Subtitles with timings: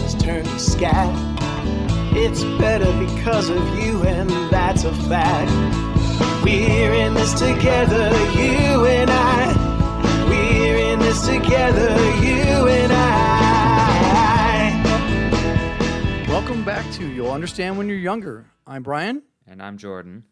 [0.00, 1.12] has turned to scat.
[2.14, 5.50] It's better because of you, and that's a fact.
[6.44, 10.26] We're in this together, you and I.
[10.28, 11.90] We're in this together,
[12.24, 13.04] you and I.
[16.28, 18.46] Welcome back to You'll Understand When You're Younger.
[18.66, 19.22] I'm Brian.
[19.46, 20.24] And I'm Jordan.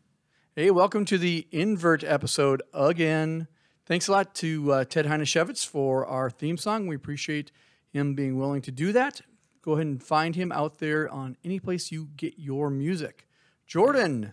[0.55, 3.49] Hey, welcome to the Invert episode again.
[3.85, 6.87] Thanks a lot to uh, Ted Heineshevitz for our theme song.
[6.87, 7.53] We appreciate
[7.93, 9.21] him being willing to do that.
[9.67, 13.27] Go ahead and find him out there on any place you get your music.
[13.67, 14.33] Jordan,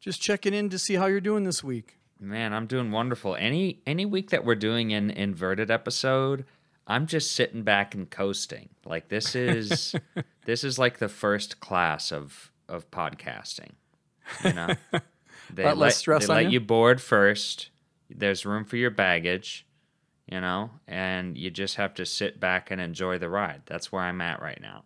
[0.00, 1.98] just checking in to see how you're doing this week.
[2.18, 3.36] Man, I'm doing wonderful.
[3.36, 6.46] Any any week that we're doing an inverted episode,
[6.86, 8.70] I'm just sitting back and coasting.
[8.86, 9.94] Like this is
[10.46, 13.72] this is like the first class of of podcasting.
[14.42, 14.68] You know,
[15.52, 16.52] they Lot less stress they let you?
[16.52, 17.68] you board first.
[18.08, 19.66] There's room for your baggage,
[20.26, 23.62] you know, and you just have to sit back and enjoy the ride.
[23.66, 24.84] That's where I'm at right now.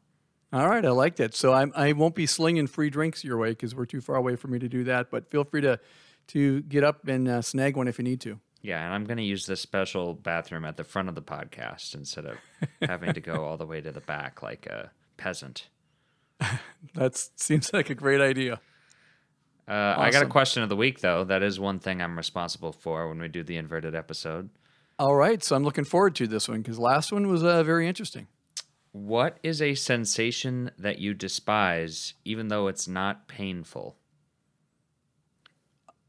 [0.53, 1.35] All right, I like that.
[1.35, 4.37] So I'm, I won't be slinging free drinks your way because we're too far away
[4.37, 5.11] for me to do that.
[5.11, 5.79] But feel free to
[6.29, 8.41] to get up and uh, snag one if you need to.
[8.63, 11.95] Yeah, and I'm going to use this special bathroom at the front of the podcast
[11.95, 12.37] instead of
[12.83, 15.69] having to go all the way to the back like a peasant.
[16.95, 18.61] That seems like a great idea.
[19.69, 21.25] Uh, I got a question of the week, though.
[21.25, 24.49] That is one thing I'm responsible for when we do the inverted episode.
[24.99, 27.87] All right, so I'm looking forward to this one because last one was uh, very
[27.87, 28.29] interesting.
[28.93, 33.97] What is a sensation that you despise, even though it's not painful?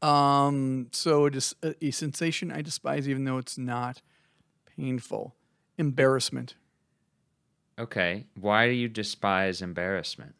[0.00, 4.00] Um, so it is a, a sensation I despise, even though it's not
[4.76, 5.34] painful.
[5.76, 6.54] Embarrassment,
[7.78, 10.34] Okay, why do you despise embarrassment?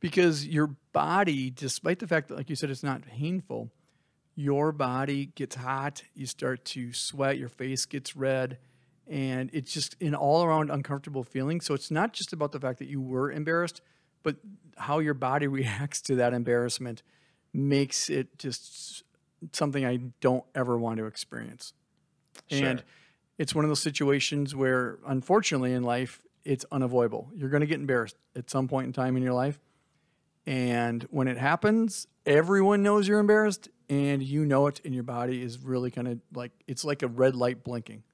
[0.00, 3.70] because your body, despite the fact that, like you said, it's not painful,
[4.34, 6.02] your body gets hot.
[6.14, 7.38] You start to sweat.
[7.38, 8.58] Your face gets red,
[9.06, 11.60] and it's just an all-around uncomfortable feeling.
[11.60, 13.80] So it's not just about the fact that you were embarrassed,
[14.22, 14.36] but
[14.76, 17.02] how your body reacts to that embarrassment
[17.52, 19.02] makes it just
[19.52, 21.72] something I don't ever want to experience.
[22.50, 22.82] And
[23.38, 27.30] it's one of those situations where, unfortunately, in life, it's unavoidable.
[27.34, 29.58] You're going to get embarrassed at some point in time in your life.
[30.46, 35.42] And when it happens, everyone knows you're embarrassed and you know it, and your body
[35.42, 38.04] is really kind of like it's like a red light blinking.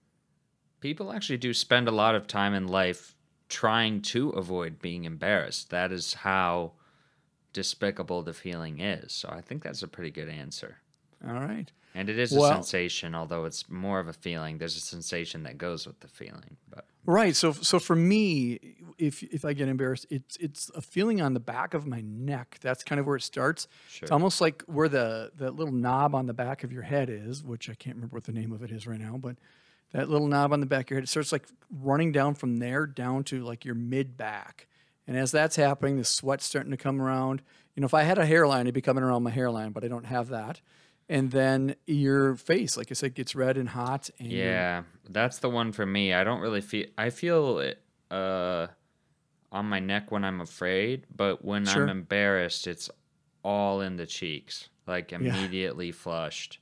[0.81, 3.15] People actually do spend a lot of time in life
[3.49, 5.71] trying to avoid being embarrassed.
[5.71, 6.73] That is how
[7.53, 9.13] despicable the feeling is.
[9.13, 10.79] So I think that's a pretty good answer.
[11.27, 11.71] All right.
[11.97, 14.59] And it is Well- a sensation, although it's more of a feeling.
[14.59, 16.59] There's a sensation that goes with the feeling.
[16.69, 17.35] But Right.
[17.35, 18.59] So so for me,
[18.99, 22.59] if if I get embarrassed, it's it's a feeling on the back of my neck.
[22.61, 23.67] That's kind of where it starts.
[23.89, 24.05] Sure.
[24.05, 27.43] It's almost like where the that little knob on the back of your head is,
[27.43, 29.37] which I can't remember what the name of it is right now, but
[29.93, 32.59] that little knob on the back of your head, it starts like running down from
[32.59, 34.67] there down to like your mid back.
[35.07, 37.41] And as that's happening, the sweat's starting to come around.
[37.77, 39.89] You know, if I had a hairline, it'd be coming around my hairline, but I
[39.89, 40.61] don't have that.
[41.09, 44.11] And then your face, like I said, gets red and hot.
[44.19, 46.13] And yeah, that's the one for me.
[46.13, 46.87] I don't really feel.
[46.99, 47.81] I feel it
[48.11, 48.67] uh,
[49.53, 51.85] on my neck when I'm afraid, but when Sure.
[51.85, 52.91] I'm embarrassed, it's
[53.45, 55.19] all in the cheeks, like Yeah.
[55.19, 56.59] immediately flushed,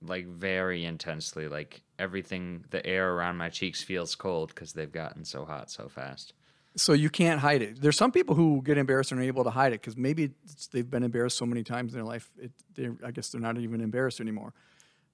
[0.00, 1.46] like very intensely.
[1.48, 5.88] Like everything, the air around my cheeks feels cold because they've gotten so hot so
[5.88, 6.32] fast.
[6.78, 7.80] So you can't hide it.
[7.80, 10.68] There's some people who get embarrassed and are able to hide it because maybe it's,
[10.68, 12.30] they've been embarrassed so many times in their life.
[12.40, 14.54] It, they, I guess they're not even embarrassed anymore.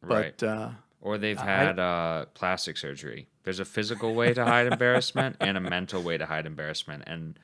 [0.03, 0.35] Right.
[0.39, 0.71] But uh,
[1.01, 3.29] Or they've I- had uh, plastic surgery.
[3.45, 7.05] There's a physical way to hide embarrassment and a mental way to hide embarrassment.
[7.07, 7.39] And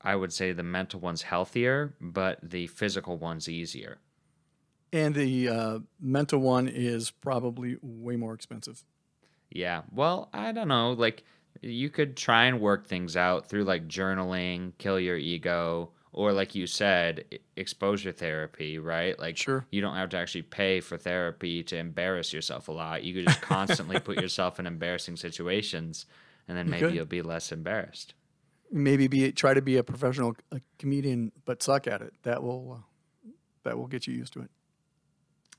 [0.00, 3.98] I would say the mental one's healthier, but the physical one's easier.
[4.92, 8.84] and the uh, mental one is probably way more expensive.
[9.50, 9.82] Yeah.
[9.92, 10.92] Well, I don't know.
[10.92, 11.24] Like,
[11.60, 16.54] you could try and work things out through like journaling, kill your ego, or like
[16.54, 17.24] you said,
[17.56, 19.18] exposure therapy, right?
[19.18, 19.66] Like, Sure.
[19.70, 23.04] you don't have to actually pay for therapy to embarrass yourself a lot.
[23.04, 26.06] You could just constantly put yourself in embarrassing situations,
[26.48, 26.94] and then maybe could.
[26.94, 28.14] you'll be less embarrassed.
[28.72, 32.14] Maybe be try to be a professional uh, comedian, but suck at it.
[32.22, 32.78] That will
[33.26, 33.30] uh,
[33.64, 34.50] that will get you used to it.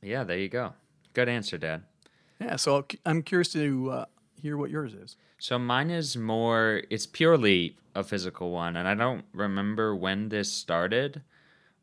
[0.02, 0.74] Yeah, there you go.
[1.14, 1.84] Good answer, Dad.
[2.40, 2.56] Yeah.
[2.56, 4.06] So I'm curious to uh,
[4.40, 5.16] hear what yours is.
[5.38, 8.76] So mine is more, it's purely a physical one.
[8.76, 11.22] And I don't remember when this started,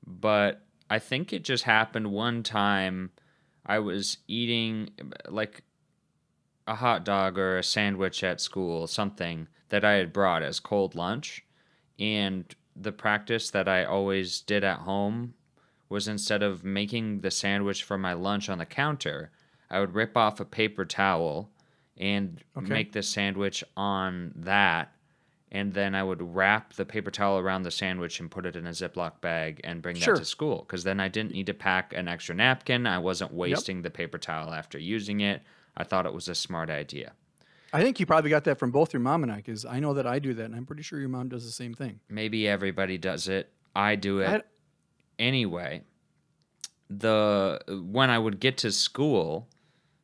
[0.07, 3.11] but I think it just happened one time.
[3.65, 4.91] I was eating
[5.29, 5.63] like
[6.67, 10.95] a hot dog or a sandwich at school, something that I had brought as cold
[10.95, 11.45] lunch.
[11.99, 15.35] And the practice that I always did at home
[15.89, 19.31] was instead of making the sandwich for my lunch on the counter,
[19.71, 21.51] I would rip off a paper towel
[21.97, 22.67] and Okay.
[22.69, 24.93] make the sandwich on that
[25.53, 28.67] and then I would wrap the paper towel around the sandwich and put it in
[28.67, 30.15] a Ziploc bag and bring Sure.
[30.15, 32.85] that to school because then I didn't need to pack an extra napkin.
[32.87, 35.43] I wasn't wasting the paper towel after using it.
[35.77, 37.13] I thought it was a smart idea.
[37.73, 39.95] I think you probably got that from both your mom and I, because I know
[39.95, 42.01] that I do that, and I'm pretty sure your mom does the same thing.
[42.09, 43.53] Maybe everybody does it.
[43.75, 44.43] I do it I-
[45.19, 45.83] anyway.
[46.89, 49.49] The when I would get to school,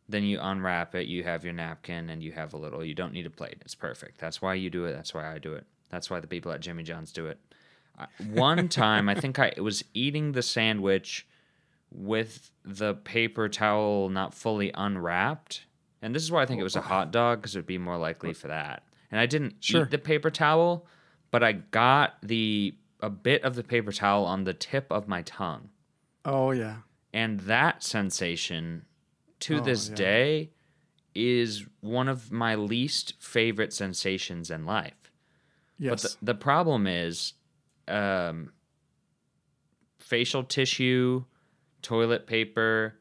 [0.08, 2.84] then you unwrap it, you have your napkin and you have a little.
[2.84, 3.58] You don't need a plate.
[3.62, 4.18] It's perfect.
[4.18, 4.92] That's why you do it.
[4.92, 5.66] That's why I do it.
[5.90, 7.38] That's why the people at Jimmy John's do it.
[7.98, 11.26] I- One time, I think I was eating the sandwich
[11.90, 15.66] with the paper towel not fully unwrapped.
[16.00, 17.10] And this is why I think it was a hot oh.
[17.10, 18.82] dog because it would be more likely for that.
[19.10, 19.82] And I didn't Sure.
[19.82, 20.86] eat the paper towel,
[21.30, 25.22] but I got the a bit of the paper towel on the tip of my
[25.22, 25.68] tongue.
[26.24, 26.76] Oh yeah,
[27.12, 28.84] And that sensation
[29.42, 29.94] to Oh, this yeah.
[29.94, 30.50] day
[31.14, 35.12] is one of my least favorite sensations in life.
[35.78, 37.34] yes, But the, the problem is
[37.88, 38.52] um,
[39.98, 41.24] facial tissue,
[41.82, 42.94] toilet paper,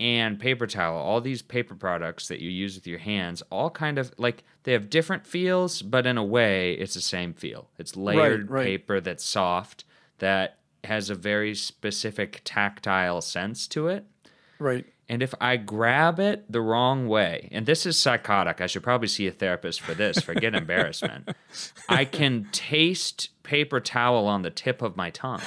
[0.00, 0.98] and paper towel.
[0.98, 4.72] All these paper products that you use with your hands, all kind of like they
[4.72, 7.70] have different feels, but in a way, it's the same feel.
[7.78, 8.64] It's layered right.
[8.64, 9.84] paper that's soft,
[10.18, 14.04] that has a very specific tactile sense to it.
[14.58, 14.84] right.
[15.08, 19.08] And if I grab it the wrong way, and this is psychotic, I should probably
[19.08, 21.30] see a therapist for this, forget embarrassment.
[21.88, 25.42] I can taste paper towel on the tip of my tongue.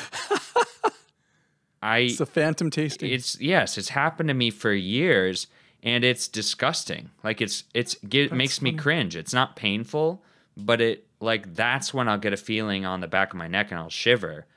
[1.82, 3.12] I It's a phantom tasting.
[3.12, 5.48] it's yes, it's happened to me for years
[5.84, 7.12] and it's disgusting.
[7.24, 9.16] Like it's it's it makes me cringe.
[9.16, 10.24] It's not painful,
[10.58, 13.72] but it like that's when I'll get a feeling on the back of my neck
[13.72, 14.48] and I'll shiver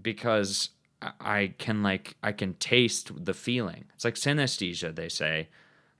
[0.00, 0.70] because
[1.20, 3.84] I- can like I can taste the feeling.
[3.94, 5.48] It's like synesthesia they say,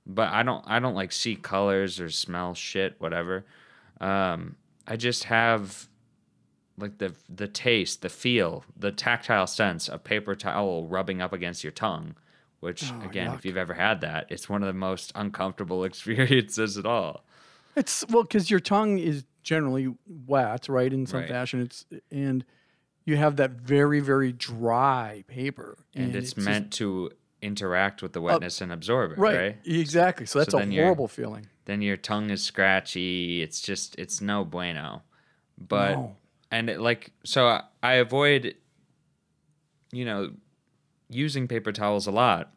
[0.05, 3.45] but I don't I don't like see colors or smell shit whatever.
[4.01, 4.55] Um
[4.87, 5.87] I just have
[6.77, 11.63] like the the taste, the feel, the tactile sense of paper towel rubbing up against
[11.63, 12.15] your tongue,
[12.59, 13.35] which Oh, again, yuck.
[13.39, 17.25] if you've ever had that, it's one of the most uncomfortable experiences at all.
[17.75, 20.91] It's well because your tongue is generally wet, right?
[20.91, 21.29] In some Right.
[21.29, 22.43] fashion, it's and
[23.07, 27.11] you have that very very dry paper, And, it's, just- meant to
[27.41, 29.57] interact with the wetness and absorb it, right, right?
[29.65, 30.25] exactly.
[30.25, 31.47] So that's So a horrible feeling.
[31.65, 33.41] Then your tongue is scratchy.
[33.41, 35.03] It's just it's no bueno.
[35.57, 36.15] But No.
[36.51, 38.55] and it, like so I, I avoid
[39.91, 40.31] you know
[41.09, 42.51] using paper towels a lot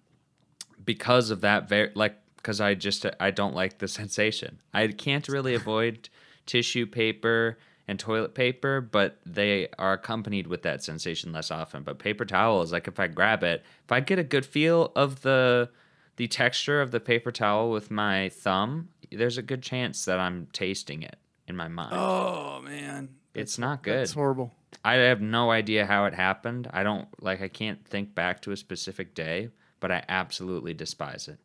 [0.84, 4.60] because of that very like because I just I don't like the sensation.
[4.74, 6.08] I can't really avoid
[6.46, 7.58] tissue paper
[7.90, 11.82] and toilet paper, but they are accompanied with that sensation less often.
[11.82, 15.22] But paper towels, like if I grab it, if I get a good feel of
[15.22, 15.70] the
[16.14, 20.46] the texture of the paper towel with my thumb, there's a good chance that I'm
[20.52, 21.16] tasting it
[21.48, 21.96] in my mind.
[21.96, 23.98] Oh man, it's not good.
[24.02, 24.52] it's horrible.
[24.84, 26.70] I have no idea how it happened.
[26.72, 29.48] I don't like I can't think back to a specific day,
[29.80, 31.40] but I absolutely despise it.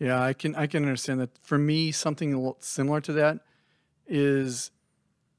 [0.00, 1.30] Yeah, I can I can understand that.
[1.42, 3.38] For me, something similar to that
[4.08, 4.72] is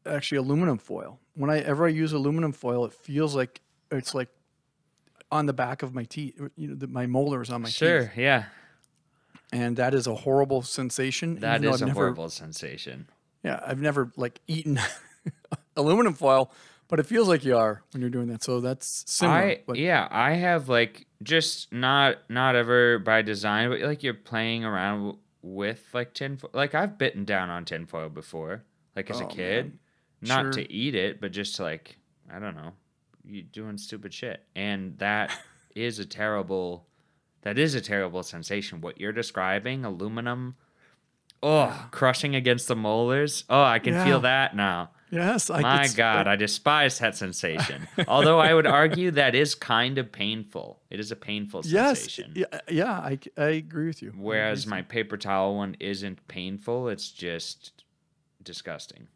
[0.10, 1.20] actually aluminum foil.
[1.36, 3.62] When I ever I use aluminum foil, it feels like
[3.92, 4.30] it's like
[5.32, 6.40] on the back of my teeth.
[6.56, 8.46] You know, the, my molars on my teeth, Sure, yeah.
[9.52, 11.40] and that is a horrible sensation.
[11.40, 13.08] That is a never, horrible sensation.
[13.44, 14.80] Yeah, I've never like eaten
[15.78, 16.52] aluminum foil,
[16.88, 18.44] but it feels like you are when you're doing that.
[18.44, 19.38] So that's similar.
[19.38, 24.66] I yeah, I have like just not not ever by design, but like you're playing
[24.66, 26.52] around with like tinfoil.
[26.54, 28.64] Like I've bitten down on tinfoil before,
[28.96, 29.80] like as a Oh, kid, man.
[30.22, 30.52] Not Sure.
[30.54, 31.98] to eat it, but just to like
[32.32, 32.74] I don't know,
[33.26, 35.32] you doing stupid shit, and that
[35.76, 36.86] is a terrible.
[37.44, 38.82] That is a terrible sensation.
[38.82, 40.56] What you're describing, aluminum,
[41.42, 43.46] oh, crushing against the molars.
[43.50, 44.04] Oh, I can Yeah.
[44.06, 44.92] feel that now.
[45.10, 47.88] yes, I My God, I despise that sensation.
[48.10, 50.82] Although I would argue that is kind of painful.
[50.90, 52.34] It is a painful yes, sensation.
[52.36, 54.12] yeah, yeah, I, I agree with you.
[54.18, 56.90] Whereas my paper towel one isn't painful.
[56.90, 57.84] It's just
[58.44, 59.08] disgusting.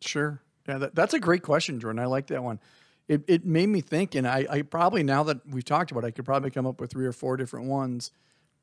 [0.00, 0.42] Sure.
[0.68, 1.98] Yeah, that, that's a great question, Jordan.
[1.98, 2.60] I like that one.
[3.08, 6.08] It, it made me think, and I, I probably now that we've talked about, it,
[6.08, 8.10] I could probably come up with three or four different ones.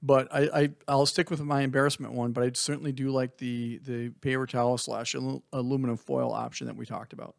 [0.03, 2.31] But I, I I'll stick with my embarrassment one.
[2.31, 6.85] But I certainly do like the the paper towel slash aluminum foil option that we
[6.85, 7.35] talked about.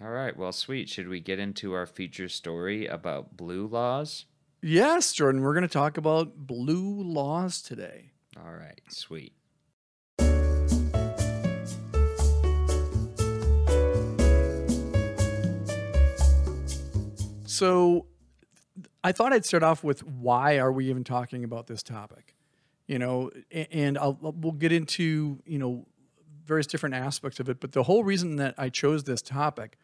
[0.00, 0.88] All right, well, sweet.
[0.88, 4.26] Should we get into our feature story about blue laws?
[4.62, 5.42] Yes, Jordan.
[5.42, 8.12] We're going to talk about blue laws today.
[8.36, 9.32] All right, sweet.
[17.48, 18.06] So
[19.02, 22.34] I thought I'd start off with why are we even talking about this topic?
[22.86, 25.86] You know, and I'll, we'll get into, you know,
[26.44, 27.58] various different aspects of it.
[27.60, 29.78] But the whole reason that I chose this topic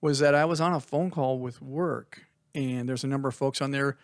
[0.00, 3.34] was that I was on a phone call with work, and there's a number of
[3.34, 3.96] folks on there,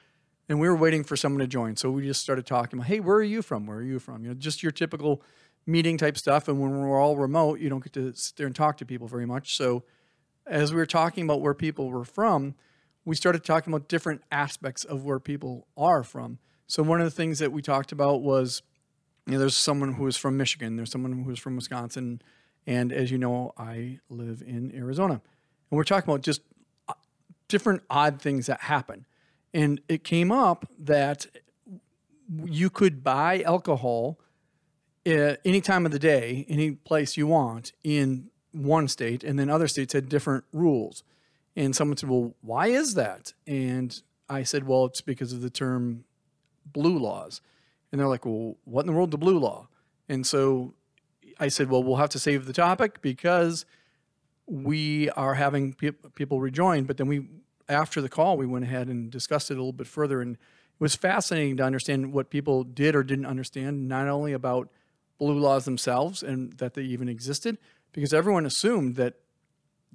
[0.49, 1.77] and we were waiting for someone to join.
[1.77, 2.79] So we just started talking.
[2.79, 3.67] About, hey, where are you from?
[3.67, 4.23] Where are you from?
[4.23, 5.23] You know, just your typical
[5.67, 6.47] meeting type stuff.
[6.47, 9.09] And when we're all remote, you don't get to sit there and talk to people
[9.09, 9.57] very much.
[9.57, 9.83] So
[10.47, 12.55] as we were talking about where people were from,
[13.07, 16.39] we started talking about different aspects of where people are from.
[16.67, 18.63] So one of the things that we talked about was,
[19.27, 22.21] you know, there's someone who is from Michigan, there's someone who is from Wisconsin,
[22.67, 26.43] and as you know, I live in Arizona, and we're talking about just
[26.89, 26.95] uh,
[27.47, 29.07] different odd things that happen.
[29.55, 31.27] And it came up that
[32.45, 34.19] you could buy alcohol
[35.07, 39.49] uh, any time of the day, any place you want in one state, and then
[39.49, 41.05] other states had different rules.
[41.57, 43.33] And someone said, Well, why is that?
[43.47, 46.05] And I said, Well, it's because of the term
[46.65, 47.41] blue laws.
[47.91, 49.69] And they're like, Well, what in the world, the blue law?
[50.09, 50.75] And so
[51.41, 53.65] I said, Well, we'll have to save the topic because
[54.47, 56.85] we are having pe- people rejoin.
[56.85, 57.27] But then we,
[57.69, 60.21] after the call, we went ahead and discussed it a little bit further.
[60.21, 64.69] And it was fascinating to understand what people did or didn't understand, not only about
[65.19, 67.57] blue laws themselves and that they even existed,
[67.93, 69.15] because everyone assumed that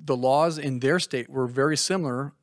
[0.03, 2.33] the laws in their state were very similar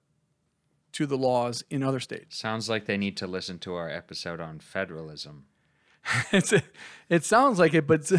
[0.93, 2.37] to the laws in other states.
[2.37, 5.47] Sounds like they need to listen to our episode on federalism.
[6.33, 6.53] it's,
[7.09, 8.07] it sounds like it, but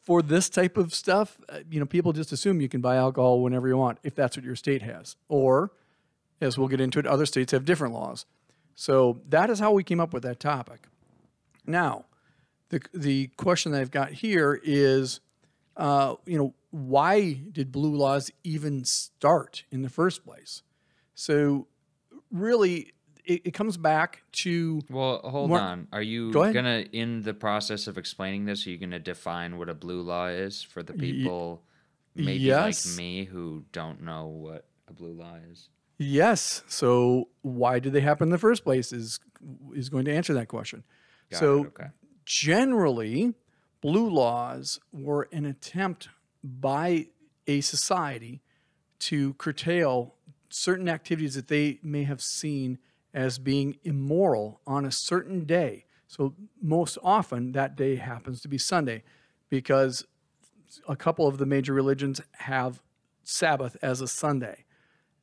[0.00, 3.40] for this type of stuff, uh, you know, people just assume you can buy alcohol
[3.40, 5.16] whenever you want if that's what your state has.
[5.28, 5.72] Or,
[6.40, 8.26] as we'll get into it, other states have different laws.
[8.74, 10.88] So that is how we came up with that topic.
[11.66, 12.06] Now,
[12.70, 15.20] the the question that I've got here is,
[15.76, 20.62] uh, you know, why did blue laws even start in the first place?
[21.14, 21.68] So,
[22.30, 25.86] really, it, it comes back to Well, hold What- on.
[25.92, 29.68] Are you Go gonna, in the process of explaining this, are you gonna define what
[29.68, 31.62] a blue law is for the people,
[32.14, 32.86] maybe yes.
[32.86, 35.68] like me, who don't know what a blue law is?
[35.98, 36.62] Yes.
[36.66, 39.20] So why did they happen in the first place is
[39.74, 40.84] is going to answer that question.
[41.30, 41.88] Got so okay.
[42.24, 43.34] generally,
[43.80, 46.08] blue laws were an attempt
[46.42, 47.06] by
[47.46, 48.42] a society
[48.98, 50.14] to curtail
[50.48, 52.78] certain activities that they may have seen
[53.14, 55.84] as being immoral on a certain day.
[56.06, 59.02] So most often that day happens to be Sunday
[59.50, 60.04] because
[60.88, 62.82] a couple of the major religions have
[63.24, 64.64] Sabbath as a Sunday.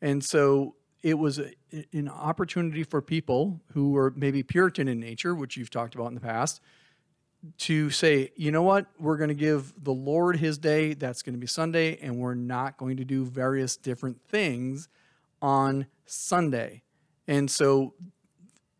[0.01, 1.51] And so it was a,
[1.93, 6.15] an opportunity for people who were maybe Puritan in nature, which you've talked about in
[6.15, 6.61] the past,
[7.57, 11.33] to say, you know what, we're going to give the Lord his day, that's going
[11.33, 14.89] to be Sunday, and we're not going to do various different things
[15.41, 16.83] on Sunday.
[17.27, 17.93] And so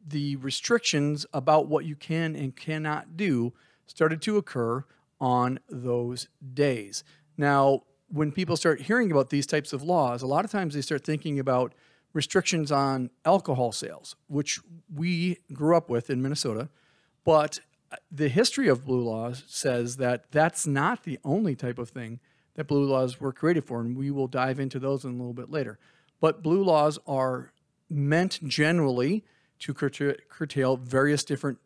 [0.06, 3.54] the restrictions about what you can and cannot do
[3.86, 4.84] started to occur
[5.22, 7.04] on those days.
[7.38, 10.82] Now, when people start hearing about these types of laws, a lot of times they
[10.82, 11.74] start thinking about
[12.14, 14.60] restrictions on alcohol sales, which
[14.94, 16.70] we grew up with in Minnesota.
[17.24, 17.60] But
[18.12, 22.20] the history of blue laws says that that's not the only type of thing
[22.56, 25.34] that blue laws were created for, and we will dive into those in a little
[25.34, 25.80] bit later.
[26.20, 27.52] But blue laws are
[27.90, 29.24] meant generally
[29.60, 31.60] to curta- curtail various different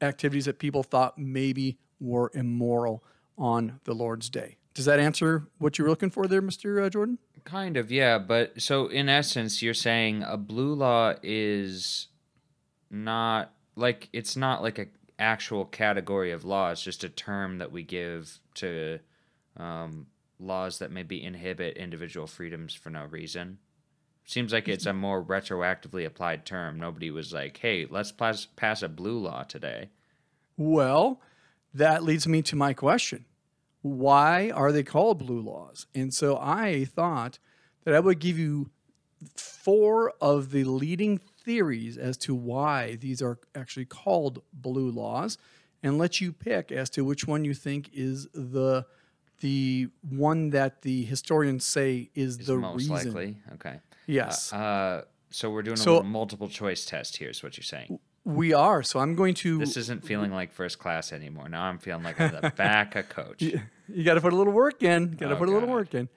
[0.00, 3.02] activities that people thought maybe were immoral
[3.36, 4.56] on the Lord's day.
[4.74, 6.84] Does that answer what you were looking for there, Mr.
[6.84, 7.18] Uh, Jordan?
[7.44, 8.18] Kind of, yeah.
[8.18, 12.08] But so in essence, you're saying a blue law is
[12.90, 14.86] not like it's not like a
[15.18, 16.70] actual category of law.
[16.70, 19.00] It's just a term that we give to
[19.56, 20.06] um,
[20.38, 23.58] laws that maybe inhibit individual freedoms for no reason.
[24.24, 26.78] Seems like it's a more retroactively applied term.
[26.78, 29.88] Nobody was like, "Hey, let's pass pass a blue law today."
[30.56, 31.22] Well,
[31.72, 33.24] that leads me to my question.
[33.80, 35.86] Why are they called blue laws?
[35.94, 37.38] And so I thought
[37.84, 38.70] that I would give you
[39.34, 45.38] four of the leading theories as to why these are actually called blue laws
[45.82, 48.84] and let you pick as to which one you think is the
[49.40, 52.94] the one that the historians say is, Is the most reason.
[53.14, 53.76] likely okay.
[54.06, 54.52] Yes.
[54.52, 57.30] Uh, so we're doing a So- little multiple choice test here.
[57.30, 57.98] Is what you're saying?
[58.24, 58.82] we are.
[58.82, 61.48] So I'm going to This isn't feeling like first class anymore.
[61.48, 63.40] Now I'm feeling like I'm the back of coach.
[63.40, 65.12] You got to put a little work in.
[65.12, 65.74] Got to Oh, put a little God.
[65.80, 66.08] work in.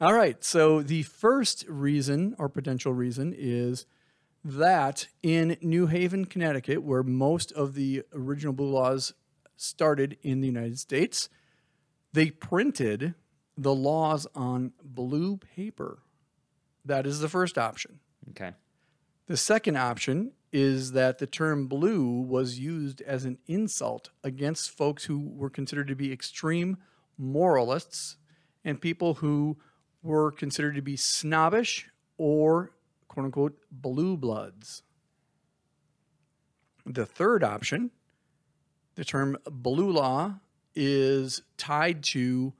[0.00, 0.42] All right.
[0.44, 3.86] So the first reason or potential reason is
[4.44, 9.14] that in New Haven, Connecticut, where most of the original blue laws
[9.56, 11.28] started in the United States,
[12.12, 13.14] they printed
[13.56, 15.98] the laws on blue paper.
[16.84, 18.00] That is the first option.
[18.30, 18.52] Okay.
[19.26, 25.04] The second option is that the term blue was used as an insult against folks
[25.04, 26.76] who were considered to be extreme
[27.16, 28.16] moralists
[28.64, 29.56] and people who
[30.02, 32.70] were considered to be snobbish or
[33.14, 34.82] quote unquote blue bloods.
[36.84, 37.92] The third option,
[38.96, 40.34] the term blue law,
[40.74, 42.52] is tied to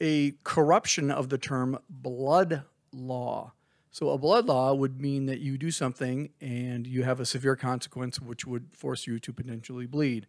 [0.00, 3.52] a corruption of the term blood law.
[3.92, 7.56] So, a blood law would mean that you do something and you have a severe
[7.56, 10.26] consequence, which would force you to potentially bleed.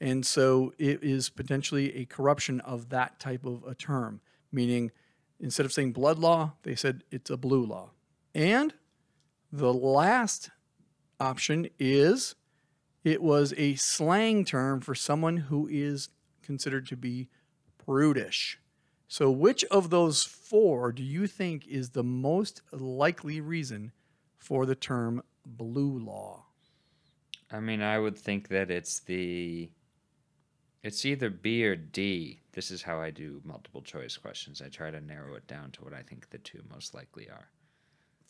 [0.00, 4.90] And so, it is potentially a corruption of that type of a term, meaning
[5.38, 7.90] instead of saying blood law, they said it's a blue law.
[8.34, 8.72] And
[9.52, 10.50] the last
[11.20, 12.34] option is
[13.04, 16.08] it was a slang term for someone who is
[16.42, 17.28] considered to be
[17.76, 18.58] prudish.
[19.08, 23.92] So, which of those four do you think is the most likely reason
[24.38, 26.46] for the term blue law?
[27.50, 29.70] I mean, I would think that it's the.
[30.82, 32.40] It's either B or D.
[32.52, 34.60] This is how I do multiple choice questions.
[34.60, 37.50] I try to narrow it down to what I think the two most likely are.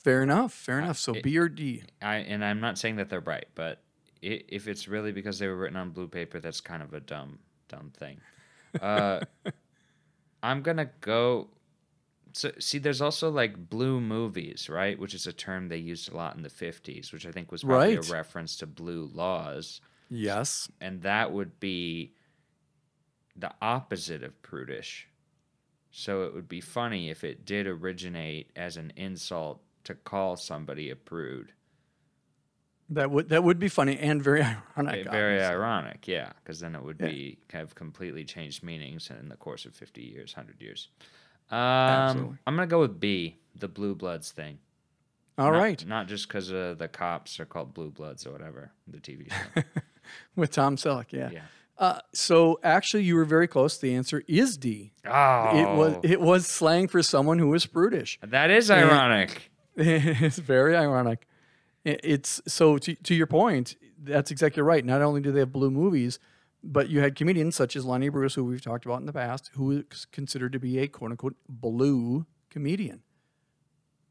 [0.03, 0.53] Fair enough.
[0.53, 0.99] Fair enough.
[0.99, 1.83] So, it- B or D.
[2.01, 3.83] I and I'm not saying that they're right, but
[4.25, 7.01] i if it's really because they were written on blue paper, that's kind of a
[7.01, 8.21] dumb, dumb thing.
[8.81, 9.21] Uh,
[10.43, 11.49] I'm gonna go.
[12.35, 14.99] So see, there's also like blue movies, right?
[14.99, 17.63] Which is a term they used a lot in the '50s, which I think was
[17.63, 18.09] probably Right.
[18.09, 20.71] a reference to blue laws, Yes.
[20.81, 22.15] and that would be
[23.37, 25.09] the opposite of prudish.
[25.91, 30.91] So it would be funny if it did originate as an insult to call somebody
[30.91, 31.53] a prude.
[32.91, 35.05] That would that would be funny and very ironic.
[35.05, 35.55] Ve- Very obviously.
[35.55, 37.07] ironic, yeah, because then it would Yeah.
[37.09, 40.89] be kind of completely changed meanings in the course of 50 years, 100 years.
[41.51, 42.31] Absolutely.
[42.33, 44.59] Um, I'm going to go with B, the Blue Bloods thing.
[45.39, 45.87] All not, right.
[45.87, 49.63] Not just because uh, the cops are called Blue Bloods or whatever, the TV show.
[50.37, 51.31] With Tom Selleck, yeah.
[51.33, 51.43] yeah.
[51.79, 53.79] Uh, so actually, you were very close.
[53.79, 54.93] The answer is D.
[55.07, 58.19] Oh, It was it was slang for someone who was prudish.
[58.23, 59.51] that is ironic.
[59.77, 61.27] it's very ironic.
[61.85, 63.77] It's so to, to your point.
[63.99, 64.85] That's exactly right.
[64.85, 66.19] Not only do they have blue movies,
[66.63, 69.51] but you had comedians such as Lenny Bruce, who we've talked about in the past,
[69.55, 73.03] who is considered to be a quote unquote blue comedian.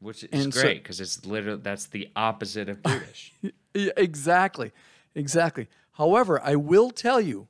[0.00, 3.34] Which is and great because it's literally that's the opposite of British.
[3.74, 4.70] Exactly,
[5.14, 5.66] exactly.
[5.92, 7.48] However, I will tell you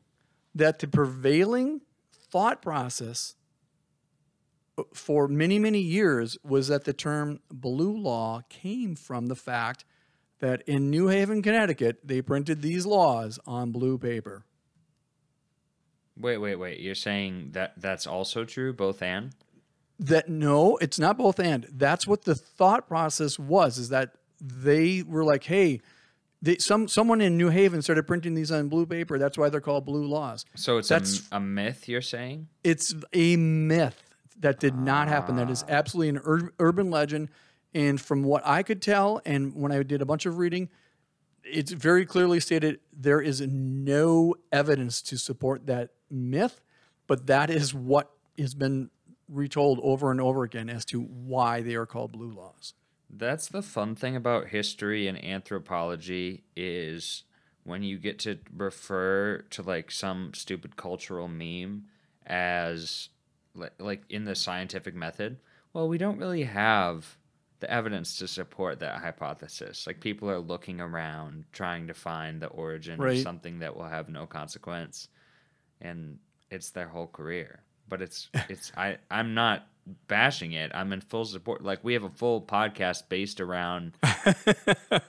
[0.55, 1.81] that the prevailing
[2.13, 3.35] thought process
[4.95, 9.85] for many, many years was that the term blue law came from the fact
[10.41, 14.45] that in New Haven, Connecticut, they printed these laws on blue paper.
[16.19, 16.81] wait, wait, wait.
[16.81, 19.33] You're saying that that's also true, both and?
[19.99, 21.67] That no, it's not both and.
[21.71, 23.79] That's what the thought process was.
[23.79, 25.81] Is that they were like, hey,
[26.41, 29.17] they, some someone in New Haven started printing these on blue paper.
[29.19, 30.45] That's why they're called blue laws.
[30.57, 32.49] So it's a, That's- m- a myth, you're saying?
[32.65, 34.12] it's a myth
[34.43, 35.37] that did not happen.
[35.37, 35.73] That is ah.
[35.73, 37.31] absolutely an ur- urban legend.
[37.75, 40.69] And from what I could tell, and when I did a bunch of reading,
[41.43, 46.61] it's very clearly stated there is no evidence to support that myth,
[47.07, 48.91] but that is what has been
[49.29, 52.75] retold over and over again as to why they are called blue laws.
[53.09, 57.25] That's the fun thing about history and anthropology is
[57.65, 61.85] when you get to refer to like some stupid cultural meme
[62.27, 63.09] as
[63.55, 65.39] like, like in the scientific method.
[65.73, 67.17] Well, we don't really have
[67.61, 69.87] the evidence to support that hypothesis.
[69.87, 73.17] Like people are looking around trying to find the origin Right.
[73.19, 75.09] of something that will have no consequence
[75.81, 76.19] and
[76.51, 77.61] it's their whole career.
[77.89, 79.67] But it's it's I I'm not
[80.09, 80.71] bashing it.
[80.75, 81.63] I'm in full support.
[81.63, 83.97] Like we have a full podcast based around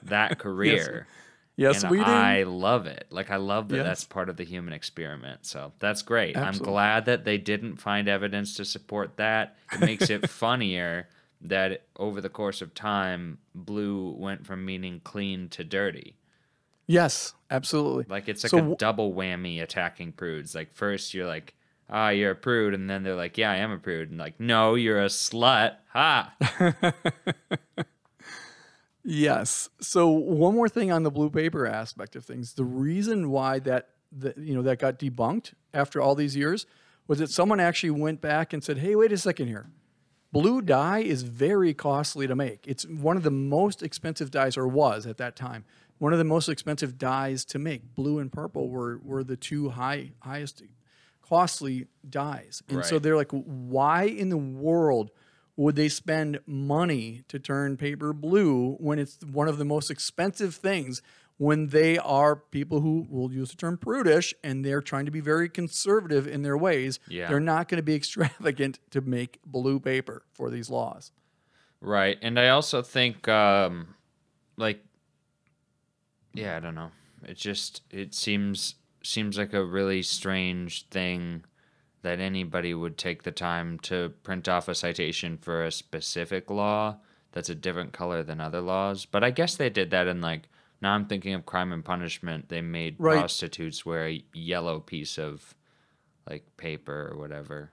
[0.03, 1.07] that career.
[1.07, 1.17] Yes,
[1.57, 2.03] and we do.
[2.03, 3.05] I love it.
[3.09, 3.85] Like I love that Yes.
[3.85, 5.45] that's part of the human experiment.
[5.45, 6.35] So that's great.
[6.35, 6.67] Absolutely.
[6.67, 9.55] I'm glad that they didn't find evidence to support that.
[9.71, 11.07] It makes it funnier
[11.41, 16.15] that over the course of time, blue went from meaning clean to dirty.
[16.87, 18.05] yes, absolutely.
[18.09, 20.55] Like it's like So a double whammy attacking prudes.
[20.55, 21.53] Like first you're like,
[21.89, 24.39] ah, you're a prude, and then they're like, yeah, I am a prude, and like,
[24.39, 25.75] no, you're a slut.
[25.93, 26.33] Ha.
[29.03, 29.69] Yes.
[29.81, 32.53] So one more thing on the blue paper aspect of things.
[32.53, 33.89] The reason why that
[34.19, 36.65] that you know that got debunked after all these years
[37.07, 39.67] was that someone actually went back and said, "Hey, wait a second here.
[40.31, 42.65] Blue dye is very costly to make.
[42.67, 45.65] It's one of the most expensive dyes, or was at that time,
[45.99, 47.93] one of the most expensive dyes to make.
[47.93, 50.63] Blue and purple were were the two high highest
[51.21, 52.61] costly dyes.
[52.69, 55.11] And so they're like, why in the world
[55.55, 60.55] would they spend money to turn paper blue when it's one of the most expensive
[60.55, 61.01] things?
[61.37, 65.19] when they are people who will use the term prudish and they're trying to be
[65.19, 66.99] very conservative in their ways.
[67.07, 67.27] Yeah.
[67.27, 71.11] They're not going to be extravagant to make blue paper for these laws.
[71.81, 72.17] Right.
[72.21, 73.95] And I also think um
[74.57, 74.83] like
[76.33, 76.91] yeah, I don't know.
[77.27, 81.43] It just it seems seems like a really strange thing
[82.03, 86.97] that anybody would take the time to print off a citation for a specific law
[87.31, 89.05] that's a different color than other laws.
[89.05, 90.43] But I guess they did that in like
[90.81, 92.49] now I'm thinking of crime and punishment.
[92.49, 93.17] They made Right.
[93.19, 95.55] prostitutes wear a yellow piece of
[96.29, 97.71] like paper or whatever.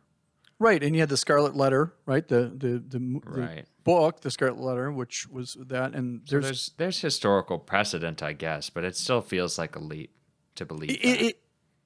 [0.61, 2.27] Right, and you had the Scarlet Letter, right?
[2.27, 3.65] The the the, the Right.
[3.83, 8.71] book, the Scarlet Letter, which was that, and there's, There's there's historical precedent, I guess,
[8.71, 10.13] but it still feels like a leap
[10.57, 10.91] to believe.
[10.91, 11.23] it, that.
[11.23, 11.40] it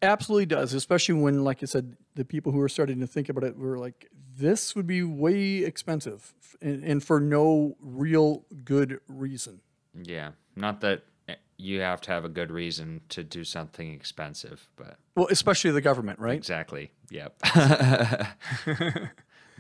[0.04, 3.44] absolutely does, especially when, like I said, the people who are starting to think about
[3.44, 9.60] it were like, this would be way expensive, and, and for no real good reason.
[10.02, 14.68] yeah, not that eh, you have to have a good reason to do something expensive,
[14.76, 16.34] but Well, especially the government, right?
[16.36, 16.90] exactly.
[17.10, 17.36] Yep.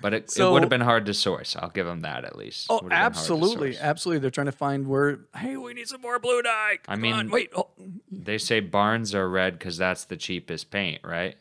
[0.04, 1.56] but it, it would have been hard to source.
[1.56, 2.66] I'll give them that at least.
[2.68, 4.18] Oh, Would have been hard to absolutely, absolutely.
[4.18, 5.20] They're trying to find where.
[5.34, 6.72] Hey, we need some more blue dye.
[6.72, 7.50] I Come on, mean- wait.
[7.56, 7.70] Oh,
[8.12, 11.38] They say barns are red because that's the cheapest paint, right?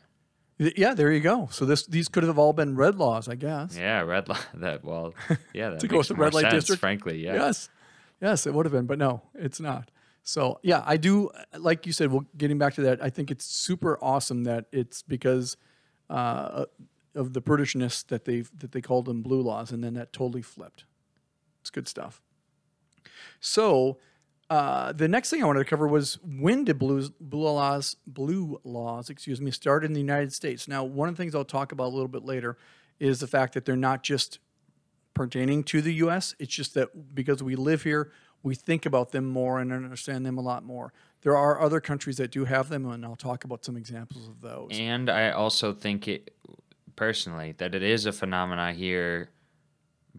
[0.58, 1.49] yeah, there you go.
[1.52, 3.76] So this these could have all been red laws, I guess.
[3.78, 4.47] Yeah, red light.
[4.54, 5.13] That well,
[5.54, 6.80] yeah, that To go with the red light sense, district?
[6.80, 7.34] Frankly, yeah.
[7.34, 7.67] Yes.
[8.21, 9.91] Yes, it would have been, but no, it's not.
[10.23, 13.43] So, yeah, I do, like you said, well, getting back to that, I think it's
[13.43, 15.58] super awesome that it's because
[16.10, 16.63] uh,
[17.15, 20.41] of the Britishness that they that they called them blue laws, and then that totally
[20.41, 20.86] flipped.
[21.62, 22.21] It's good stuff.
[23.39, 23.99] So,
[24.49, 28.60] uh, the next thing I wanted to cover was when did blues, blue laws, blue
[28.63, 30.67] laws, excuse me, start in the United States?
[30.67, 32.58] Now, one of the things I'll talk about a little bit later
[32.99, 34.39] is the fact that they're not just
[35.13, 36.36] pertaining to the U.S.
[36.39, 38.12] It's just that because we live here,
[38.43, 40.93] we think about them more and understand them a lot more.
[41.21, 44.41] There are other countries that do have them, and I'll talk about some examples of
[44.41, 44.69] those.
[44.73, 46.36] And I also think it
[46.95, 49.29] personally that it is a phenomena here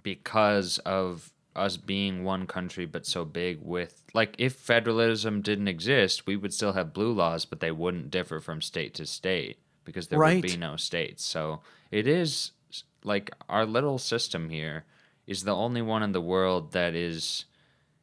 [0.03, 6.27] because of us being one country but so big with like if federalism didn't exist,
[6.27, 10.09] we would still have blue laws, but they wouldn't differ from state to state because
[10.09, 10.37] there Right.
[10.37, 11.25] would be no states.
[11.25, 11.61] So
[11.91, 12.51] it is
[13.05, 14.85] like our little system here
[15.27, 17.45] is the only one in the world that is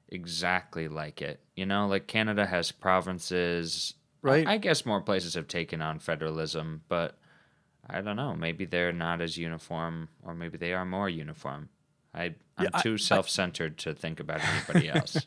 [0.10, 1.40] exactly like it.
[1.56, 3.96] You know, like Canada has provinces.
[4.22, 4.48] Right.
[4.48, 7.18] I, I guess more places have taken on federalism, but
[7.92, 8.36] I don't know.
[8.36, 11.70] Maybe they're not as uniform, or maybe they are more uniform.
[12.14, 12.24] I
[12.58, 15.18] I'm Yeah, I- too self-centered to think about anybody else.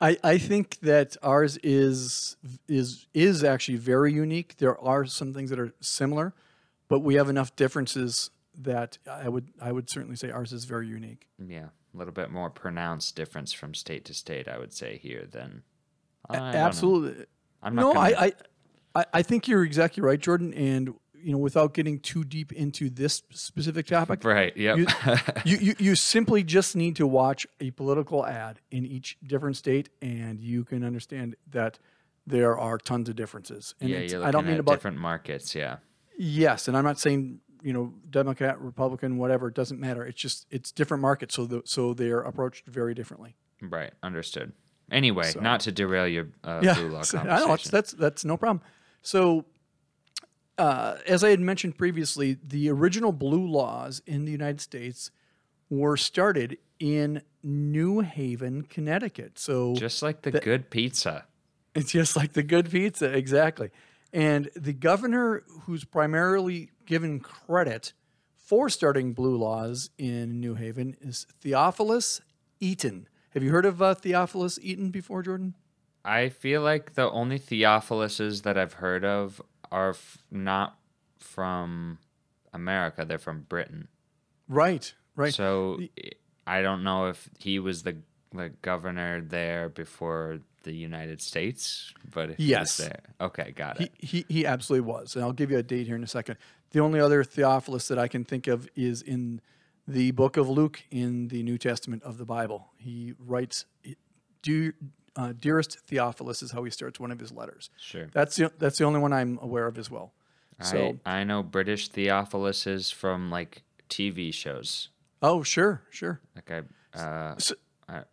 [0.00, 2.36] I, I think that ours is
[2.68, 4.56] is is actually very unique.
[4.58, 6.34] There are some things that are similar,
[6.88, 10.88] but we have enough differences that I would I would certainly say ours is very
[10.88, 11.28] unique.
[11.38, 14.48] yeah, a little bit more pronounced difference from state to state.
[14.48, 15.62] I would say here than
[16.28, 16.36] I.
[16.56, 17.26] Absolutely.
[17.62, 18.32] I'm not no, gonna- I, I
[19.02, 20.52] I I think you're exactly right, Jordan.
[20.52, 24.56] And you know, without getting too deep into this specific topic, Right.
[24.56, 24.74] Yeah.
[24.74, 24.86] You,
[25.44, 29.88] you, you, you simply just need to watch a political ad in each different state,
[30.00, 31.78] and you can understand that
[32.26, 33.74] there are tons of differences.
[33.80, 35.54] And yeah, you're looking I don't mean at about different markets.
[35.54, 35.76] Yeah.
[36.18, 39.48] yes, and I'm not saying you know Democrat, Republican, whatever.
[39.48, 40.04] It doesn't matter.
[40.04, 43.36] It's just it's different markets, so the, so they are approached very differently.
[43.60, 43.92] Right.
[44.02, 44.52] Understood.
[44.90, 47.44] Anyway, So- not to derail your uh, yeah, blue law so- conversation.
[47.44, 48.62] I know that's that's no problem.
[49.04, 49.46] So,
[50.62, 55.10] uh, as I had mentioned previously, the original blue laws in the United States
[55.68, 59.40] were started in New Haven, Connecticut.
[59.40, 61.24] So Just like the good pizza.
[61.74, 63.70] it's just like the good pizza, exactly.
[64.12, 67.92] And the governor who's primarily given credit
[68.36, 72.20] for starting blue laws in New Haven is Theophilus
[72.60, 73.08] Eaton.
[73.30, 75.54] Have you heard of uh, Theophilus Eaton before, Jordan?
[76.04, 79.42] I feel like the only Theophiluses that I've heard of
[79.72, 80.78] are f- not
[81.18, 81.98] from
[82.52, 83.88] America; they're from Britain.
[84.48, 85.32] Right, right.
[85.34, 85.80] So
[86.46, 87.96] I don't know if he was the
[88.32, 92.76] the governor there before the United States, but if Yes.
[92.78, 93.92] he was there, okay, got it.
[93.98, 95.14] he, he absolutely was.
[95.16, 96.36] And I'll give you a date here in a second.
[96.70, 99.40] The only other Theophilus that I can think of is in
[99.88, 102.70] the book of Luke in the New Testament of the Bible.
[102.78, 103.66] He writes,
[104.40, 104.74] Dear,
[105.16, 107.70] uh, Dearest Theophilus is how he starts one of his letters.
[107.78, 108.08] Sure.
[108.12, 110.12] That's the, that's the only one I'm aware of as well.
[110.60, 114.88] So, I I know British Theophiluses from like TV shows,
[115.20, 117.56] oh, sure, sure, like I uh, So-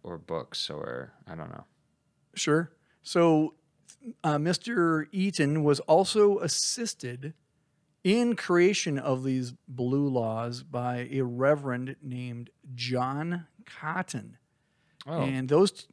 [0.04, 1.64] or books, or I don't know.
[2.34, 2.72] sure.
[3.04, 3.54] So,
[4.24, 5.06] uh, Mr.
[5.12, 7.34] Eaton was also assisted
[8.04, 14.38] in creation of these blue laws by a reverend named John Cotton.
[15.08, 15.88] Oh, And those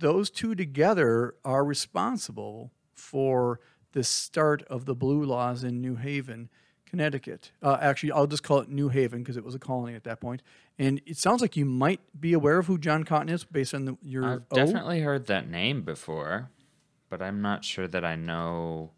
[0.00, 3.60] those two together are responsible for
[3.92, 6.48] the start of the blue laws in New Haven,
[6.86, 7.52] Connecticut.
[7.62, 10.20] Uh, actually, I'll just call it New Haven because it was a colony at that
[10.20, 10.42] point.
[10.78, 13.84] And it sounds like you might be aware of who John Cotton is based on
[13.84, 14.54] the, your I've O.
[14.56, 16.50] definitely heard that name before,
[17.08, 18.90] but I'm not sure that I know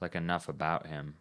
[0.00, 1.16] like enough about him.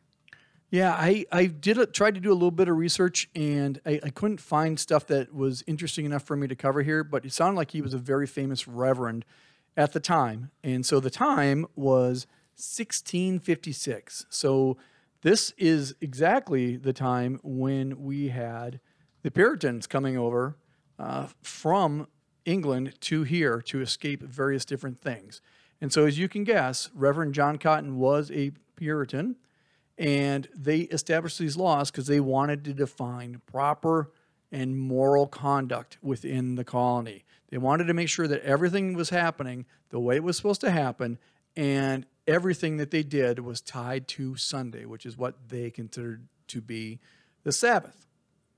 [0.76, 4.02] Yeah, I, I did a, tried to do a little bit of research and I,
[4.04, 7.32] I couldn't find stuff that was interesting enough for me to cover here, but it
[7.32, 9.24] sounded like he was a very famous reverend
[9.78, 10.52] at the time.
[10.66, 14.26] And so the time was 1656.
[14.30, 14.76] So
[15.22, 18.82] this is exactly the time when we had
[19.24, 20.58] the Puritans coming over
[21.00, 22.10] uh, from
[22.44, 25.40] England to here to escape various different things.
[25.80, 29.38] And so, as you can guess, Reverend John Cotton was a Puritan,
[29.98, 34.12] and they established these laws because they wanted to define proper
[34.52, 37.24] and moral conduct within the colony.
[37.50, 40.72] They wanted to make sure that everything was happening the way it was supposed to
[40.72, 41.18] happen,
[41.56, 46.62] and everything that they did was tied to Sunday, which is what they considered to
[46.62, 47.00] be
[47.44, 48.08] the Sabbath.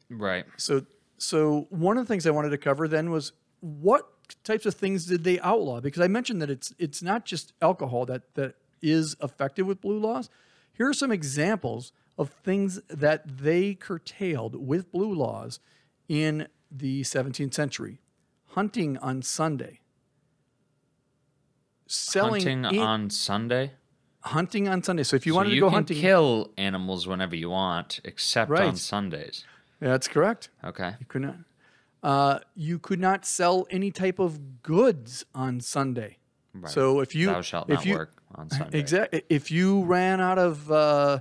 [0.10, 0.46] Right.
[0.58, 0.86] So,
[1.18, 4.08] so one of the things I wanted to cover then was what
[4.44, 5.82] types of things did they outlaw?
[5.82, 10.00] Because I mentioned that it's it's not just alcohol that that is affected with blue
[10.00, 10.30] laws.
[10.78, 15.60] Here are some examples of things that they curtailed with blue laws
[16.08, 18.00] in the 17th century:
[18.48, 19.80] hunting on Sunday,
[21.88, 23.72] selling Hunting in- on Sunday.
[24.22, 25.04] hunting on Sunday.
[25.04, 28.00] So if you So wanted you to go can hunting, kill animals whenever you want,
[28.04, 28.78] except on Right.
[28.78, 29.46] Sundays.
[29.80, 30.50] that's correct.
[30.64, 30.96] Okay.
[31.00, 31.36] You could not.
[32.04, 36.18] Uh, you could not sell any type of goods on Sunday.
[36.54, 36.72] Right.
[36.72, 38.80] So if you Thou shalt if not you, work on Sunday.
[38.80, 39.24] Exactly.
[39.30, 41.20] If you ran out of uh,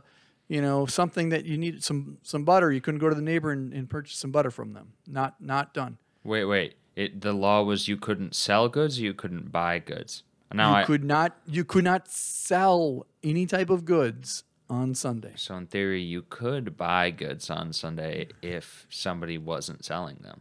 [0.49, 3.51] you know something that you needed some some butter, you couldn't go to the neighbor
[3.51, 4.92] and, and purchase some butter from them.
[5.07, 5.99] Not not done.
[6.25, 6.75] Wait, wait.
[6.95, 10.23] It the law was you couldn't sell goods, you couldn't buy goods.
[10.53, 15.33] Now you I could not you could not sell any type of goods on Sunday.
[15.37, 20.40] so in theory you could buy goods on Sunday if somebody wasn't selling them.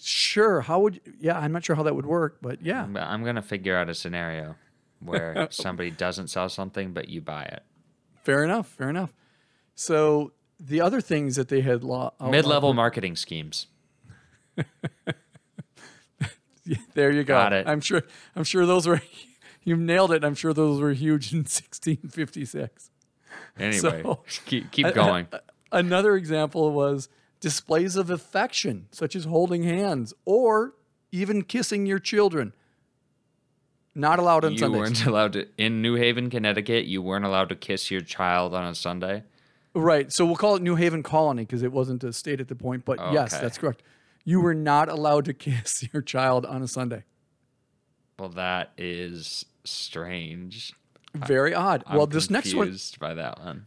[0.00, 0.60] Sure.
[0.62, 1.38] How would yeah?
[1.38, 2.82] I'm not sure how that would work, but yeah.
[2.82, 4.56] I'm gonna figure out a scenario
[5.06, 7.62] where somebody doesn't sell something but you buy it.
[8.22, 8.68] Fair enough.
[8.68, 9.12] Fair enough.
[9.74, 13.66] So the other things that they had law outlawed uh, Multi-level marketing schemes.
[16.94, 17.34] There you go.
[17.34, 17.68] Got it.
[17.68, 18.02] I'm sure.
[18.34, 19.00] I'm sure those were.
[19.62, 20.22] You nailed it.
[20.22, 22.88] I'm sure those were huge in 1656.
[23.58, 25.26] Anyway, So- keep, keep going.
[25.72, 27.08] Another example was
[27.40, 30.74] displays of affection, such as holding hands or
[31.10, 32.52] even kissing your children.
[33.96, 34.78] Not allowed on you Sundays.
[34.78, 36.84] weren't allowed to in New Haven, Connecticut.
[36.84, 39.24] You weren't allowed to kiss your child on a Sunday.
[39.74, 40.12] Right.
[40.12, 42.84] So we'll call it New Haven Colony because it wasn't a state at the point.
[42.84, 43.82] But oh, yes, that's correct.
[44.22, 47.04] You were not allowed to kiss your child on a Sunday.
[48.18, 50.74] Well, that is strange.
[51.14, 51.82] Very odd.
[51.86, 53.66] I'm well, this next one, confused by that one.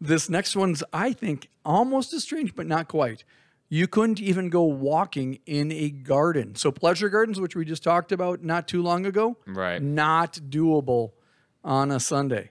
[0.00, 3.24] this next one's I think almost as strange, but not quite.
[3.68, 6.54] You couldn't even go walking in a garden.
[6.54, 9.82] So pleasure gardens, which we just talked about not too long ago, Right.
[9.82, 11.12] not doable
[11.64, 12.50] on a Sunday.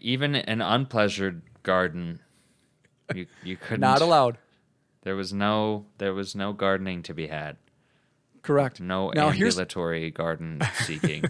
[0.00, 2.20] Even an unpleasured garden,
[3.14, 3.80] you you couldn't.
[3.80, 4.38] Not allowed.
[5.02, 7.56] There was no there was no gardening to be had.
[8.42, 8.80] Correct.
[8.80, 11.24] No Now here's ambulatory garden seeking.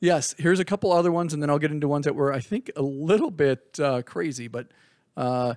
[0.00, 0.34] yes.
[0.38, 2.70] Here's a couple other ones, and then I'll get into ones that were I think
[2.74, 4.48] a little bit uh, crazy.
[4.48, 4.68] But
[5.16, 5.54] uh,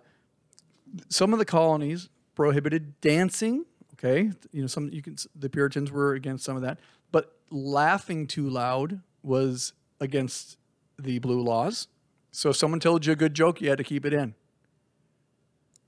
[1.10, 3.66] some of the colonies prohibited dancing.
[3.94, 6.80] Okay, you know some you can the Puritans were against some of that,
[7.12, 10.58] but laughing too loud was against
[11.00, 11.88] the blue laws.
[12.32, 14.36] So if someone told you a good joke, you had to keep it in.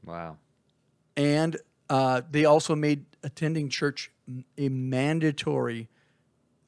[0.05, 0.37] wow.
[1.17, 1.57] and
[1.89, 4.11] uh, they also made attending church
[4.57, 5.89] a mandatory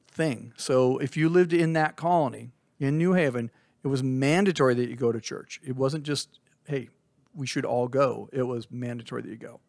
[0.08, 0.52] thing.
[0.56, 3.50] So if you lived in that colony in New Haven,
[3.82, 5.60] it was mandatory that you go to church.
[5.64, 6.88] It wasn't just hey,
[7.34, 8.28] we should all go.
[8.32, 9.60] It was mandatory that you go.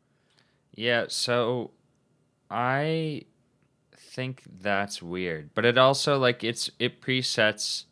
[0.73, 1.71] Yeah, so
[2.49, 3.23] I
[3.95, 5.51] think that's weird.
[5.53, 7.85] But it also like it's it presets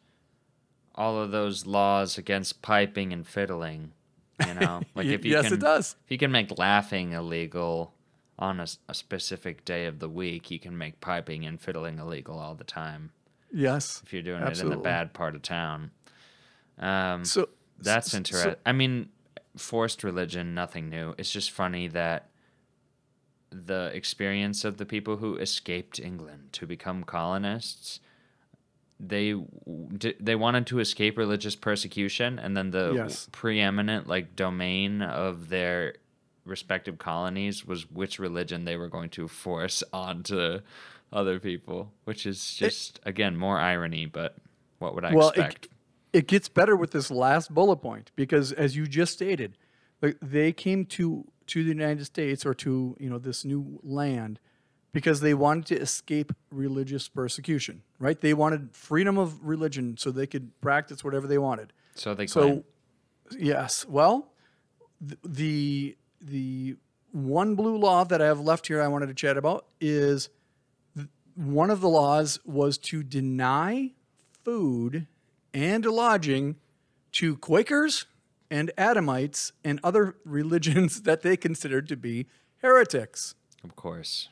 [0.96, 3.92] all of those laws against piping and fiddling.
[4.46, 4.82] You know?
[4.96, 5.96] Like if you yes, can it does.
[6.06, 7.94] if you can make laughing illegal
[8.38, 12.56] on a specific day of the week, you can make piping and fiddling illegal all
[12.56, 13.12] the time
[13.52, 14.02] Yes.
[14.06, 14.78] if you're doing it in Absolutely.
[14.78, 15.92] the bad part of town.
[16.78, 18.56] Um, So that's so- interesting.
[18.66, 19.10] I mean,
[19.58, 21.16] forced religion, nothing new.
[21.18, 22.30] It's just funny that
[23.52, 28.00] the experience of the people who escaped England to become colonists,
[29.00, 29.34] they
[30.20, 33.28] they wanted to escape religious persecution, and then the Yes.
[33.32, 35.96] preeminent like domain of their
[36.46, 40.60] respective colonies was which religion they were going to force onto
[41.12, 44.06] other people, which is just again more irony.
[44.06, 44.36] But
[44.78, 45.66] what would I Well, expect?
[45.66, 45.72] it,
[46.13, 49.58] it gets better with this last bullet point because, as you just stated,
[50.22, 54.39] they came to to the United States or to you know this new land
[54.91, 57.84] because they wanted to escape religious persecution.
[58.00, 58.19] Right?
[58.19, 61.74] They wanted freedom of religion so they could practice whatever they wanted.
[61.95, 62.63] so they So, claim.
[63.38, 63.86] yes.
[63.88, 64.32] Well,
[65.24, 66.76] the the
[67.12, 70.30] one blue law that I have left here I wanted to chat about is
[71.36, 73.91] one of the laws was to deny
[74.43, 75.08] food
[75.54, 76.56] and lodging
[77.14, 78.06] to Quakers
[78.52, 82.28] and Adamites and other religions that they considered to be
[82.62, 83.36] heretics.
[83.64, 84.30] Of course,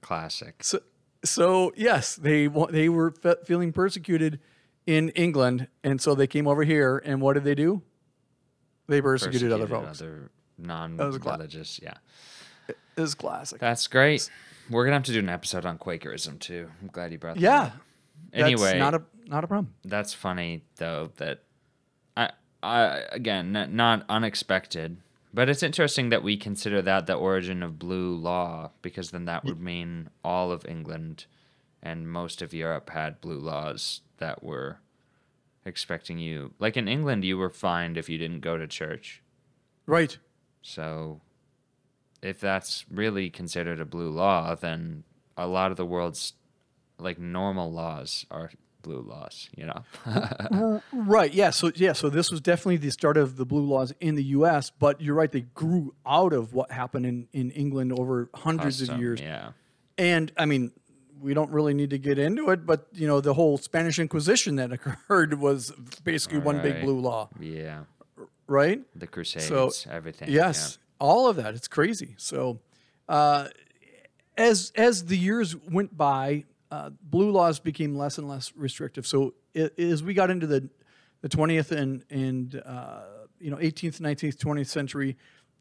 [0.00, 0.62] classic.
[0.64, 0.80] So,
[1.24, 4.40] so yes, they they were fe- feeling persecuted
[4.86, 7.00] in England, and so they came over here.
[7.04, 7.82] And what did they do?
[8.88, 10.00] They persecuted, other folks.
[10.00, 11.78] other a cla- non-religious.
[11.82, 11.94] Yeah,
[12.68, 13.60] It was classic.
[13.60, 14.28] that's great.
[14.68, 16.68] We're gonna have to do an episode on Quakerism too.
[16.80, 17.72] I'm glad you brought that up.
[18.32, 18.40] yeah.
[18.44, 19.72] Anyway, that's not a not a problem.
[19.84, 21.42] that's funny though that
[22.16, 22.30] I
[22.62, 24.98] I again n- not unexpected,
[25.32, 29.44] but it's interesting that we consider that the origin of blue law because then that
[29.44, 31.24] would mean all of England
[31.82, 34.78] and most of Europe had blue laws that were
[35.64, 36.52] expecting you.
[36.58, 39.22] Like in England, you were fined if you didn't go to church.
[39.86, 40.18] Right.
[40.62, 41.20] So
[42.22, 45.04] if that's really considered a blue law, then
[45.36, 46.34] a lot of the world's
[46.98, 48.50] like normal laws are
[48.82, 50.80] blue laws, you know.
[50.92, 51.32] Right.
[51.32, 51.50] Yeah.
[51.50, 51.92] So yeah.
[51.92, 54.70] So this was definitely the start of the blue laws in the U.S.
[54.70, 58.98] But you're right; they grew out of what happened in in England over hundreds of
[58.98, 59.20] years.
[59.20, 59.52] Yeah.
[59.98, 60.72] And I mean,
[61.20, 64.56] we don't really need to get into it, but you know, the whole Spanish Inquisition
[64.56, 65.70] that occurred was
[66.04, 67.80] basically one big blue law, Yeah.
[68.46, 68.80] right?
[68.96, 70.30] The Crusades, everything.
[70.30, 71.54] Yes, all of that.
[71.54, 72.14] It's crazy.
[72.16, 72.60] So,
[73.08, 73.48] uh,
[74.38, 79.06] as as the years went by, uh, blue laws became less and less restrictive.
[79.06, 80.68] So, i as we got into the
[81.22, 83.02] the twentieth and and uh,
[83.38, 85.16] you know eighteenth, nineteenth, twentieth century,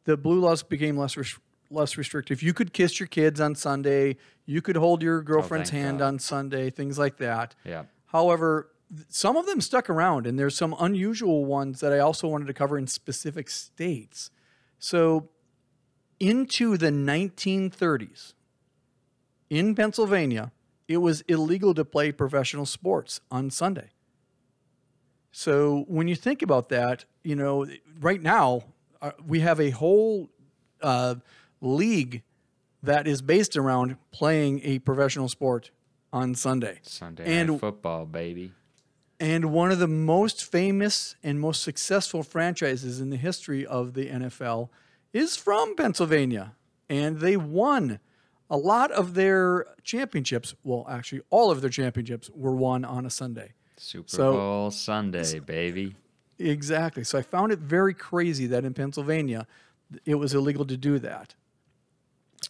[0.06, 1.40] the blue laws became less res-
[1.72, 2.42] less restrictive.
[2.42, 4.18] You could kiss your kids on Sunday.
[4.46, 6.08] You could hold your girlfriend's thank hand God.
[6.08, 6.70] on Sunday.
[6.70, 7.56] Things like that.
[7.64, 7.72] Yeah.
[7.72, 7.84] yeah.
[8.08, 8.70] However,
[9.08, 12.54] some of them stuck around, and there's some unusual ones that I also wanted to
[12.54, 14.32] cover in specific states.
[14.80, 15.30] So,
[16.20, 18.34] into the 1930s,
[19.50, 20.52] in Pennsylvania,
[20.90, 23.92] it was illegal to play professional sports on Sunday.
[25.32, 27.68] So, when you think about that, you know,
[28.02, 28.64] right now,
[29.02, 30.30] uh, we have a whole
[30.82, 31.16] uh,
[31.62, 32.24] league
[32.82, 35.70] that is based around playing a professional sport
[36.12, 36.80] on Sunday.
[36.82, 38.54] Sunday And- night football, baby.
[39.22, 44.08] And one of the most famous and most successful franchises in the history of the
[44.10, 44.70] NFL
[45.12, 46.56] is from Pennsylvania.
[46.90, 48.00] And they won
[48.50, 50.56] a lot of their championships.
[50.64, 53.54] Well, actually, all of their championships were won on a Sunday.
[53.78, 55.96] Super So- Bowl Sunday, baby.
[56.38, 57.04] Exactly.
[57.04, 59.46] So I found it very crazy that in Pennsylvania,
[60.06, 61.36] it was illegal to do that.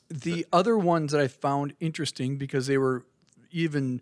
[0.09, 3.05] The other ones that I found interesting because they were
[3.51, 4.01] even,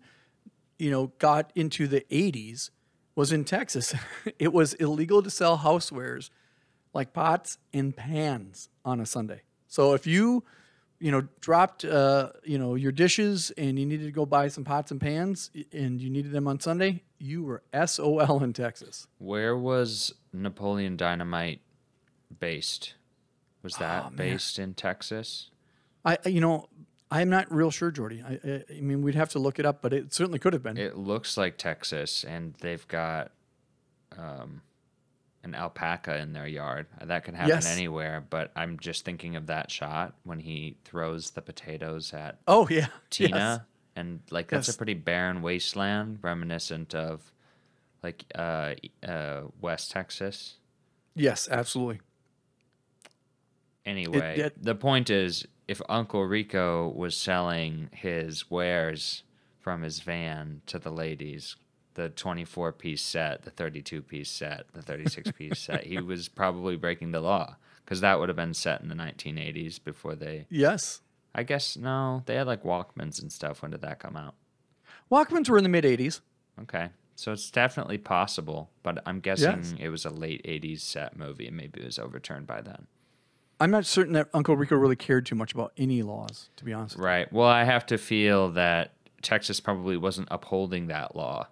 [0.78, 2.70] you know, got into the 80s
[3.14, 3.94] was in Texas.
[4.38, 6.28] it was illegal to sell housewares
[6.92, 9.42] like pots and pans on a Sunday.
[9.66, 10.44] So if you,
[11.00, 14.64] you know, dropped, uh, you know, your dishes and you needed to go buy some
[14.64, 19.06] pots and pans and you needed them on Sunday, you were SOL in Texas.
[19.18, 21.60] Where was Napoleon Dynamite
[22.40, 22.94] based?
[23.62, 25.50] Was that Oh, based in Texas?
[26.04, 26.68] I, you know,
[27.10, 28.22] I'm not real sure, Jordy.
[28.26, 30.62] I, I, I mean, we'd have to look it up, but it certainly could have
[30.62, 30.76] been.
[30.76, 33.32] It looks like Texas, and they've got
[35.48, 36.86] an alpaca in their yard.
[37.02, 37.66] That can happen Yes.
[37.76, 42.66] anywhere, but I'm just thinking of that shot when he throws the potatoes at oh
[42.70, 43.60] yeah, Tina, Yes.
[43.96, 44.74] and like that's Yes.
[44.74, 47.32] a pretty barren wasteland, reminiscent of
[48.02, 48.74] like uh,
[49.06, 50.56] uh, West Texas.
[51.14, 52.00] Yes, absolutely.
[53.84, 59.22] Anyway, it- the point is, if Uncle Rico was selling his wares
[59.60, 61.56] from his van to the ladies,
[61.98, 66.76] the 24 piece set, the 32 piece set, the 36 piece set, he was probably
[66.76, 70.46] breaking the law because that would have been set in the 1980s before they.
[70.48, 71.00] Yes,
[71.34, 73.62] I guess, no, they had like Walkmans and stuff.
[73.62, 74.34] When did that come out?
[75.10, 76.20] Walkmans were in the mid '80s.
[76.62, 76.88] Okay.
[77.16, 79.74] So it's definitely possible, but I'm guessing Yes.
[79.80, 82.86] it was a late 80s set movie and maybe it was overturned by then.
[83.58, 86.72] I'm not certain that Uncle Rico really cared too much about any laws, to be
[86.72, 86.96] honest.
[86.96, 87.32] Right.
[87.32, 91.48] Well, I have to feel that Texas probably wasn't upholding that law,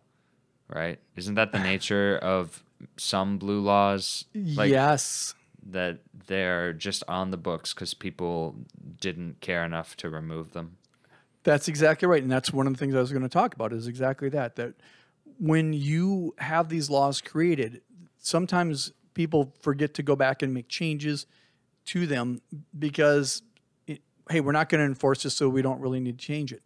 [0.69, 0.99] right?
[1.17, 2.62] Isn't that the nature of
[2.97, 4.25] some blue laws?
[4.35, 5.35] Like yes,
[5.71, 8.57] that they're just on the books because people
[9.01, 10.77] didn't care enough to remove them.
[11.43, 13.73] That's exactly right, and that's one of the things I was going to talk about.
[13.73, 14.57] Is exactly that.
[14.57, 14.75] That
[15.39, 17.83] when you have these laws created,
[18.19, 21.27] sometimes people forget to go back and make changes
[21.87, 22.41] to them
[22.77, 23.43] because,
[23.87, 26.53] it, hey, we're not going to enforce this, so we don't really need to change
[26.53, 26.62] it.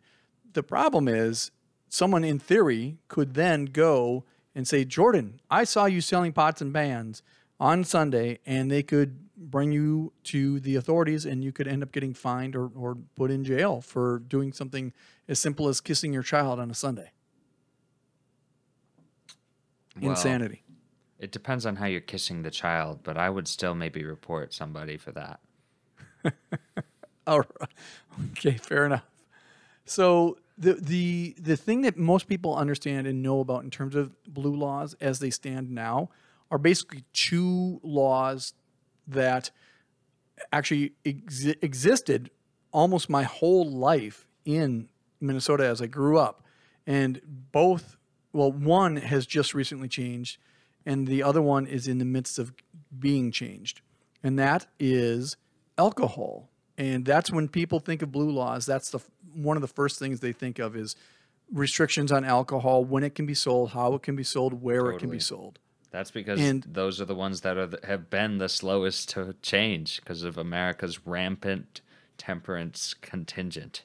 [0.53, 1.51] The problem is,
[1.91, 4.25] someone in theory could then go
[4.55, 7.23] and say, Jordan, I saw you selling pots and pans
[7.59, 11.93] on Sunday, and they could bring you to the authorities and you could end up
[11.93, 14.93] getting fined or, or put in jail for doing something
[15.29, 17.11] as simple as kissing your child on a Sunday.
[20.01, 20.63] Well, Insanity.
[21.19, 24.99] It depends on how you're kissing the child, but I would still maybe report somebody
[24.99, 25.41] for that.
[27.27, 27.69] All right.
[28.33, 29.05] Okay, fair enough.
[29.87, 34.15] So the the the thing that most people understand and know about in terms of
[34.25, 36.11] blue laws as they stand now
[36.51, 38.53] are basically two laws
[39.09, 39.51] that
[40.53, 42.31] actually exi- existed
[42.73, 44.89] almost my whole life in
[45.21, 46.45] Minnesota as I grew up.
[46.87, 47.21] And
[47.53, 47.97] both,
[48.33, 50.39] well, one has just recently changed,
[50.85, 52.53] and the other one is in the midst of
[52.99, 53.81] being changed.
[54.23, 55.37] And that is
[55.79, 56.50] alcohol.
[56.81, 59.01] And that's when people think of blue laws, that's the
[59.35, 60.97] one of the first things they think of is
[61.53, 64.99] restrictions on alcohol, when it can be sold, how it can be sold, where it
[64.99, 65.59] can be sold.
[65.91, 69.35] That's because And- those are the ones that are the, have been the slowest to
[69.43, 71.83] change because of America's rampant
[72.17, 73.83] temperance contingent.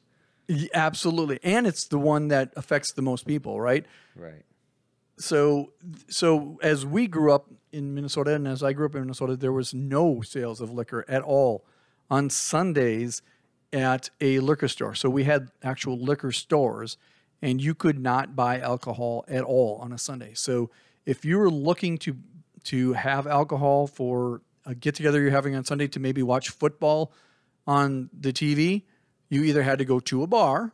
[0.73, 1.39] Absolutely.
[1.43, 3.85] And it's the one that affects the most people, right?
[4.15, 4.45] Right.
[5.17, 5.73] So
[6.09, 9.51] so as we grew up in Minnesota and as I grew up in Minnesota, there
[9.51, 11.65] was no sales of liquor at all
[12.09, 13.21] on Sundays
[13.73, 14.95] at a liquor store.
[14.95, 16.97] So we had actual liquor stores
[17.41, 20.31] and you could not buy alcohol at all on a Sunday.
[20.33, 20.69] So
[21.05, 22.17] if you were looking to
[22.65, 27.11] to have alcohol for a get together you're having on Sunday to maybe watch football
[27.67, 28.83] on the TV,
[29.29, 30.73] you either had to go to a bar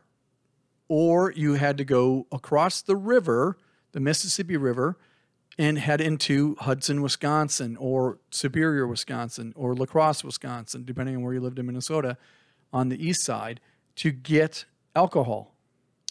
[0.88, 3.58] or you had to go across the river,
[3.92, 4.96] the Mississippi River,
[5.58, 11.34] and head into Hudson, Wisconsin, or Superior, Wisconsin, or La Crosse, Wisconsin, depending on where
[11.34, 12.16] you lived in Minnesota,
[12.72, 13.60] on the east side,
[13.96, 14.64] to get
[14.96, 15.54] alcohol.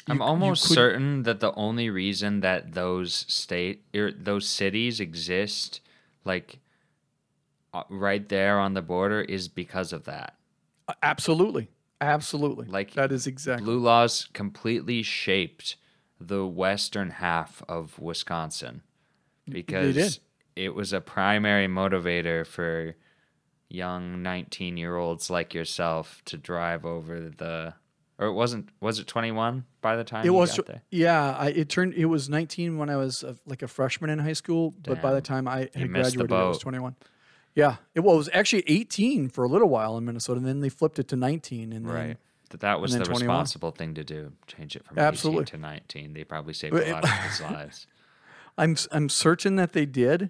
[0.07, 4.99] I'm You- almost could- certain that the only reason that those state er, those cities
[4.99, 5.81] exist,
[6.25, 6.59] like
[7.73, 10.35] uh, right there on the border, is because of that.
[11.01, 11.69] Absolutely,
[12.01, 12.65] absolutely.
[12.67, 15.77] Like, that is exactly Blue laws completely shaped
[16.19, 18.81] the western half of Wisconsin
[19.51, 20.19] because
[20.55, 22.95] it was a primary motivator for
[23.69, 27.73] young 19 year olds like yourself to drive over the
[28.17, 31.35] or it wasn't was it 21 by the time It you was, got there yeah.
[31.37, 31.93] I, it turned.
[31.95, 35.13] It was 19 when I was uh like a freshman in high school, but by
[35.13, 36.95] the time I had graduated, I was 21.
[37.55, 40.61] Yeah, it, well, it was actually 18 for a little while in Minnesota, and then
[40.61, 42.17] they flipped it to 19, and then right
[42.51, 43.21] that that was the 21.
[43.21, 45.43] responsible thing to do change it from Absolutely.
[45.43, 47.87] 18 to 19 they probably saved a lot of kids lives
[48.61, 50.29] I'm I'm certain that they did,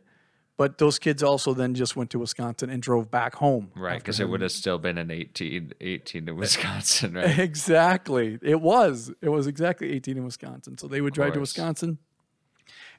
[0.58, 3.72] but those kids also then just went to Wisconsin and drove back home.
[3.76, 8.40] right because it would have still been an 18 18 in wisconsin right exactly.
[8.42, 9.12] It was.
[9.22, 10.78] It was exactly 18 in Wisconsin.
[10.78, 11.40] So they would drive to.
[11.40, 11.98] Wisconsin,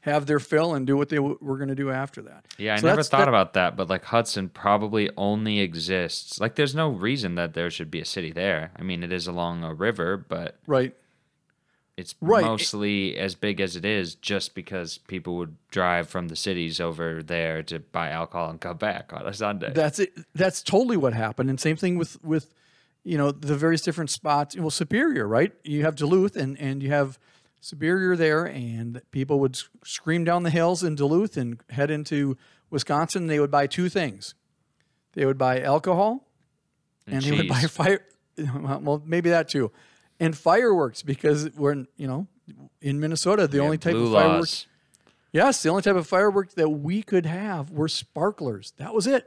[0.02, 2.44] have their fill, and do what they w- were going to do after that.
[2.58, 6.40] Yeah, I never thought that- about that, but like Hudson probably only exists.
[6.40, 8.72] Like, there's no reason that there should be a city there.
[8.76, 10.94] I mean, it is along a river, but Right.
[11.96, 12.44] It's Right.
[12.44, 17.22] mostly as big as it is just because people would drive from the cities over
[17.22, 19.72] there to buy alcohol and come back on a Sunday.
[19.72, 20.12] That's it.
[20.34, 21.50] That's totally what happened.
[21.50, 22.54] And same thing with with
[23.04, 24.56] you know the various different spots.
[24.56, 25.52] Well, Superior, right?
[25.64, 27.18] You have Duluth, and and you have
[27.60, 32.36] Superior there, and people would scream down the hills in Duluth and head into
[32.70, 33.26] Wisconsin.
[33.26, 34.34] They would buy two things.
[35.12, 36.26] They would buy alcohol,
[37.06, 38.00] and, they would buy fire.
[38.38, 39.70] Well, maybe that too,
[40.22, 42.26] and fireworks because we're in, you know
[42.80, 44.40] in Minnesota the Yeah, only type of fireworks.
[44.40, 44.66] laws.
[45.32, 48.72] Yes, the only type of fireworks that we could have were sparklers.
[48.76, 49.26] That was it.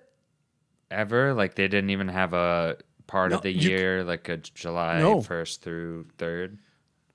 [0.91, 1.33] Ever?
[1.33, 2.77] Like, they didn't even have a
[3.07, 5.17] part No, of the you year, like a July No.
[5.21, 6.57] 1st through 3rd.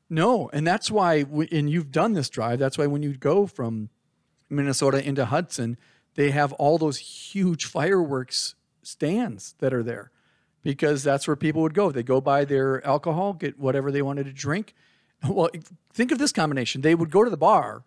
[0.08, 2.58] No, and that's why, and you've done this drive.
[2.58, 3.90] That's why when you go from
[4.48, 5.78] Minnesota into Hudson,
[6.16, 10.10] they have all those huge fireworks stands that are there,
[10.62, 11.90] because that's where people would go.
[11.90, 14.74] They go buy their alcohol, get whatever they wanted to drink.
[15.28, 15.50] Well,
[15.92, 17.84] think of this combination: they would go to the bar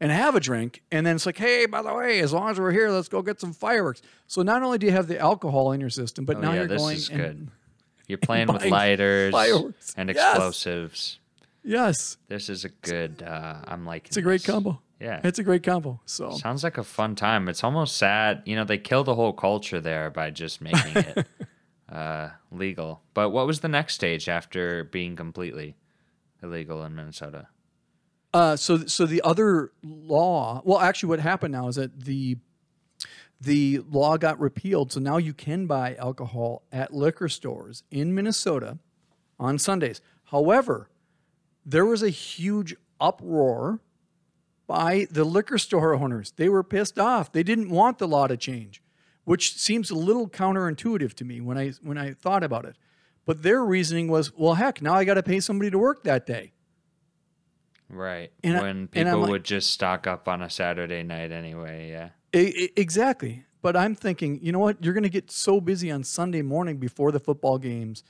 [0.00, 2.60] and have a drink, and then it's like, hey, by the way, as long as
[2.60, 4.00] we're here, let's go get some fireworks.
[4.28, 6.58] So not only do you have the alcohol in your system, but Oh, now yeah,
[6.60, 7.48] you're this going is and good.
[8.06, 9.92] You're playing with lighters fireworks.
[9.96, 11.18] and explosives.
[11.64, 13.22] Yes, This is a good.
[13.22, 14.06] Uh, I'm like.
[14.06, 14.80] it's a great combo.
[15.00, 15.20] Yeah.
[15.24, 16.00] It's a great combo.
[16.06, 17.48] So Sounds like a fun time.
[17.48, 18.42] It's almost sad.
[18.46, 21.26] You know, they kill the whole culture there by just making it
[21.90, 23.02] uh, legal.
[23.14, 25.76] But what was the next stage after being completely
[26.42, 27.48] illegal in Minnesota?
[28.34, 32.36] Uh, so so the other law, well, actually, what happened now is that the
[33.40, 38.78] the law got repealed, so now you can buy alcohol at liquor stores in Minnesota
[39.38, 40.00] on Sundays.
[40.24, 40.90] However,
[41.64, 43.80] there was a huge uproar
[44.66, 46.32] by the liquor store owners.
[46.36, 47.32] They were pissed off.
[47.32, 48.82] They didn't want the law to change,
[49.28, 52.76] which seems a little counterintuitive to me when I when I thought about it.
[53.26, 56.24] But their reasoning was, well, heck, now I got to pay somebody to work that
[56.24, 56.52] day.
[57.90, 58.32] Right.
[58.42, 61.90] And when and people I'm like- would just stock up on a Saturday night anyway.
[61.90, 62.08] Yeah.
[62.34, 63.44] E- e- exactly.
[63.60, 64.82] But I'm thinking, you know what?
[64.82, 68.04] You're going to get so busy on Sunday morning before the football games,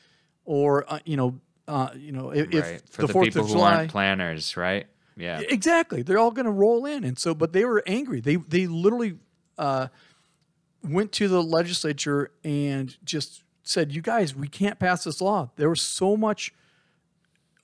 [0.44, 2.82] or uh, you know, uh, you know, if, if right.
[2.90, 3.74] For the the, Fourth people of who July.
[3.76, 4.86] aren't planners, right?
[5.16, 5.40] Yeah.
[5.48, 6.02] Exactly.
[6.02, 8.20] They're all going to roll in, and so, but they were angry.
[8.20, 9.16] They they literally
[9.56, 9.88] uh,
[10.82, 15.68] went to the legislature and just said, "You guys, we can't pass this law." There
[15.68, 16.52] was so much,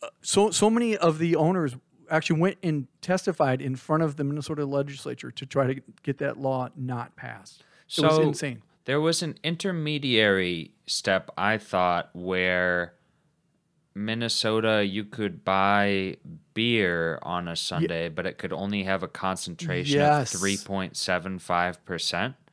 [0.03, 1.77] uh, so so many of the owners
[2.11, 6.39] actually went and testified in front of the Minnesota legislature to try to get that
[6.39, 7.63] law not passed.
[7.97, 8.63] It was So- insane.
[8.85, 12.93] There was an intermediary step, I thought, where
[13.95, 16.19] Minnesota, you could buy
[16.53, 20.35] beer on a Sunday, but it could only have a concentration Yes.
[20.35, 22.44] of 3.75%, Three point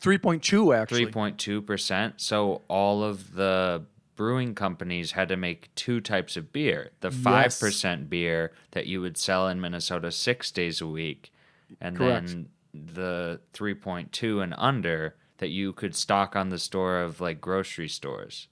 [0.00, 1.06] two actually.
[1.06, 2.14] 3.2%.
[2.16, 3.84] So all of the
[4.16, 9.16] brewing companies had to make two types of beer the 5% beer that you would
[9.16, 11.32] sell in Minnesota six days a week,
[11.80, 12.26] and Correct.
[12.26, 17.88] then the 3.2 and under that you could stock on the store of like grocery
[17.88, 18.48] stores.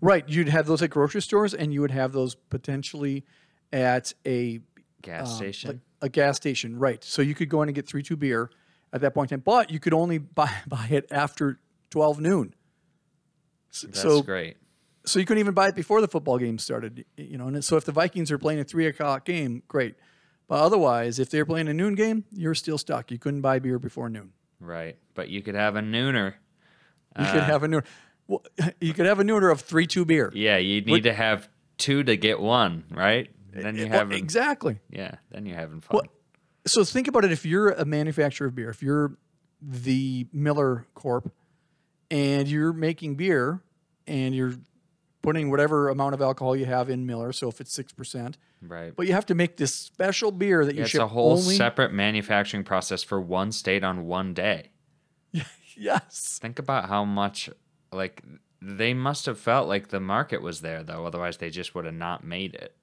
[0.00, 0.26] Right.
[0.28, 3.24] You'd have those at grocery stores, and you would have those potentially
[3.72, 4.60] at a
[5.02, 5.68] Gas um, station.
[5.68, 7.02] like a gas station, right?
[7.02, 8.50] So you could go in and get three two beer
[8.92, 11.58] at that point in time, but you could only buy buy it after
[11.90, 12.54] twelve noon.
[13.72, 14.56] S- That's so great.
[15.04, 17.46] so you couldn't even buy it before the football game started, you know.
[17.48, 19.94] And so if the Vikings are playing a three o'clock game, great.
[20.48, 23.10] But otherwise, if they're playing a noon game, you're still stuck.
[23.12, 24.32] You couldn't buy beer before noon.
[24.58, 24.96] Right.
[25.14, 26.34] But you could have a nooner.
[27.18, 27.82] You could uh, have a noon.
[28.26, 28.42] Well,
[28.80, 30.32] you could have a nooner of three two beer.
[30.34, 33.28] Yeah, you need to have two to get one, right?
[33.52, 34.80] And Then eh, you Well, have exactly.
[34.90, 36.00] yeah, then you're having fun.
[36.66, 39.16] So think about it if you're a manufacturer of beer if you're
[39.62, 41.30] the MillerCoors
[42.10, 43.60] and you're making beer
[44.06, 44.54] and you're
[45.22, 48.94] putting whatever amount of alcohol you have in miller so if it's 6% right.
[48.96, 51.32] but you have to make this special beer that you Yeah, it's ship a whole
[51.32, 54.70] only separate manufacturing process for one state on one day.
[55.76, 57.50] yes Think about how much
[57.92, 58.22] like
[58.62, 61.94] they must have felt like the market was there though, otherwise they just would have
[61.94, 62.74] not made it.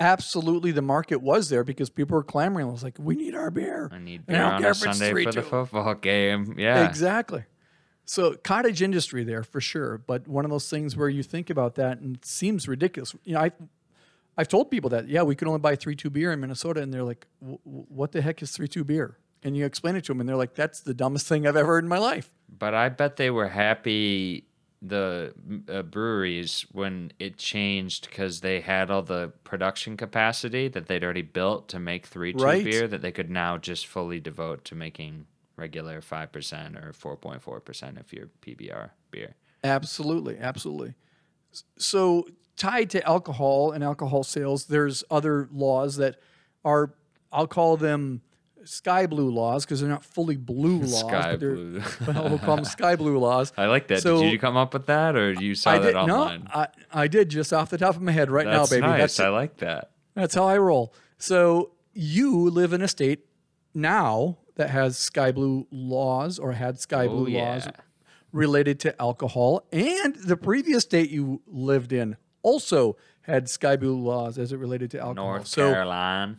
[0.00, 3.50] Absolutely the market was there because people were clamoring it was like we need our
[3.50, 6.54] beer I need beer I on a Sunday for the football game.
[6.58, 6.88] Yeah.
[6.88, 7.44] Exactly.
[8.06, 11.76] So cottage industry there for sure, but one of those things where you think about
[11.76, 13.14] that and it seems ridiculous.
[13.24, 13.52] You know, I
[14.36, 16.92] I've told people that yeah, we could only buy three two beer in Minnesota, and
[16.92, 20.04] they're like, "Wh- wh- "What the heck is three two beer?" And you explain it
[20.04, 22.30] to them, and they're like, "That's the dumbest thing I've ever heard in my life."
[22.48, 24.46] But I bet they were happy
[24.82, 25.34] the
[25.70, 31.22] uh, breweries when it changed because they had all the production capacity that they'd already
[31.22, 32.64] built to make three two Right.
[32.64, 35.26] beer that they could now just fully devote to making
[35.56, 39.34] regular five percent or four point four percent of you're PBR beer.
[39.62, 40.94] Absolutely, absolutely.
[41.76, 42.26] So
[42.56, 46.20] tied to alcohol and alcohol sales, there's other laws that
[46.64, 46.94] are
[47.32, 48.22] I'll call them
[48.64, 51.80] sky blue laws because they're not fully blue laws, Sky but blue.
[52.06, 53.52] but we'll call them sky blue laws.
[53.56, 54.02] I like that.
[54.02, 56.44] So- did you come up with that or did you saw I that online?
[56.44, 58.86] no, I, I did just off the top of my head right That's now, baby.
[58.86, 59.00] nice.
[59.00, 59.90] That's I like that.
[60.14, 60.94] that's how I roll.
[61.18, 63.26] So you live in a state
[63.74, 67.68] now that has sky blue laws or had sky Oh, blue laws
[68.32, 74.38] related to alcohol, and the previous state you lived in also had sky blue laws
[74.38, 75.30] as it related to alcohol.
[75.32, 76.38] North so Carolina.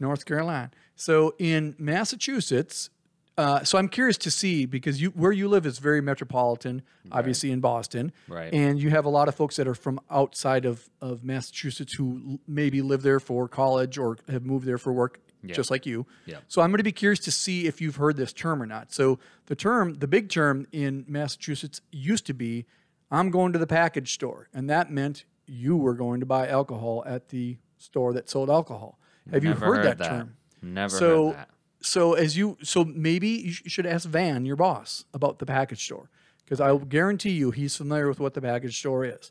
[0.00, 0.70] North Carolina.
[0.98, 2.90] So in Massachusetts,
[3.36, 6.82] uh, so I'm curious to see because you where you live is very metropolitan,
[7.12, 8.52] obviously in Boston, Right.
[8.52, 12.20] And you have a lot of folks that are from outside of of Massachusetts who
[12.32, 16.04] l- maybe live there for college or have moved there for work, just like you.
[16.26, 16.42] Yep.
[16.48, 18.92] So I'm going to be curious to see if you've heard this term or not.
[18.92, 22.66] So the term, the big term in Massachusetts used to be,
[23.08, 27.04] "I'm going to the package store," and that meant you were going to buy alcohol
[27.06, 28.98] at the store that sold alcohol.
[29.30, 30.36] Have you Never heard, that, term?
[30.62, 31.50] Never So, heard that.
[31.80, 35.84] so as you, so maybe you sh- should ask Van, your boss, about the package
[35.84, 36.10] store,
[36.44, 39.30] because I will guarantee you he's familiar with what the package store is.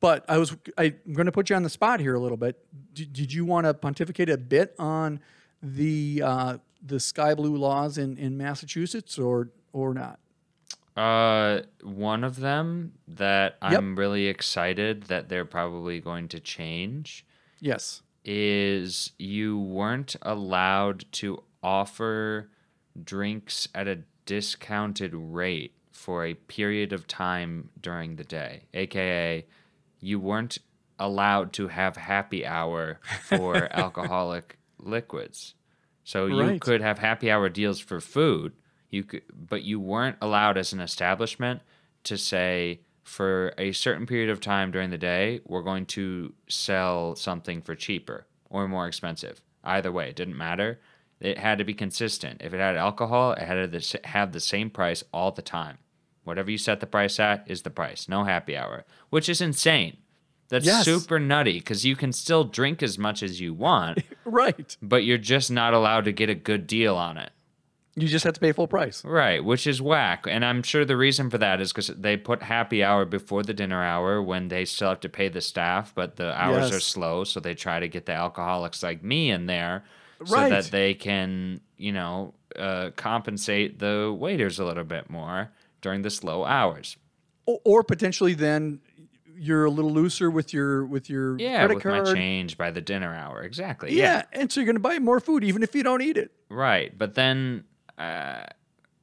[0.00, 2.36] But I was I, I'm going to put you on the spot here a little
[2.36, 2.56] bit.
[2.94, 5.18] Did, did you want to pontificate a bit on
[5.60, 10.20] the uh, the sky blue laws in, in Massachusetts or or not?
[10.96, 13.72] Uh, one of them that Yep.
[13.72, 17.24] I'm really excited that they're probably going to change
[17.60, 18.02] Yes.
[18.30, 22.50] Is you weren't allowed to offer
[23.02, 29.46] drinks at a discounted rate for a period of time during the day, aka
[30.00, 30.58] you weren't
[30.98, 35.54] allowed to have happy hour for alcoholic liquids.
[36.04, 38.52] So you could have happy hour deals for food,
[38.90, 41.62] you could but you weren't allowed as an establishment
[42.04, 47.16] to say for a certain period of time during the day, we're going to sell
[47.16, 49.40] something for cheaper or more expensive.
[49.64, 50.78] Either way, it didn't matter.
[51.20, 52.42] It had to be consistent.
[52.44, 55.78] If it had alcohol, it had to have the same price all the time.
[56.24, 58.08] Whatever you set the price at is the price.
[58.08, 59.96] No happy hour, which is insane.
[60.50, 60.84] That's Yes.
[60.84, 64.76] super nutty because you can still drink as much as you want, Right.
[64.80, 67.32] but you're just not allowed to get a good deal on it.
[68.00, 69.04] You just have to pay full price.
[69.04, 70.26] Right, which is whack.
[70.28, 73.54] And I'm sure the reason for that is because they put happy hour before the
[73.54, 77.24] dinner hour when they still have to pay the staff, but the hours are slow.
[77.24, 79.84] So they try to get the alcoholics like me in there
[80.24, 86.02] so that they can, you know, uh, compensate the waiters a little bit more during
[86.02, 86.96] the slow hours.
[87.46, 88.80] Or, or potentially then
[89.40, 92.06] you're a little looser with your with your Yeah, credit with card.
[92.06, 93.42] my change by the dinner hour.
[93.42, 93.94] Exactly.
[93.94, 94.24] yeah.
[94.32, 94.40] yeah.
[94.40, 96.32] and so you're going to buy more food even if you don't eat it.
[96.50, 97.64] Right, but then
[97.98, 98.44] uh,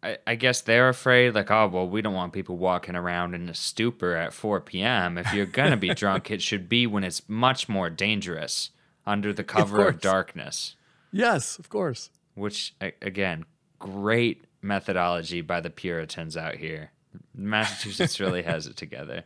[0.04, 3.50] I, I guess they're afraid, like, oh, well, we don't want people walking around in
[3.50, 5.18] a stupor at 4 p.m.
[5.18, 8.70] If you're gonna be drunk, it should be when it's much more dangerous
[9.06, 10.02] under the cover of, course.
[10.02, 10.76] darkness.
[11.12, 12.10] Yes, of course.
[12.36, 13.46] Which, again,
[13.80, 16.91] great methodology by the Puritans out here.
[17.34, 19.24] Massachusetts really has it together.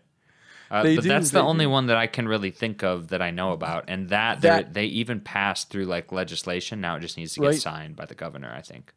[0.72, 3.52] Uh, but that's the only one that I can really think of that I know
[3.54, 6.80] about, and that, That- they they even passed through like legislation.
[6.82, 7.60] Now it just needs to get Right.
[7.62, 8.94] signed by the governor, I think.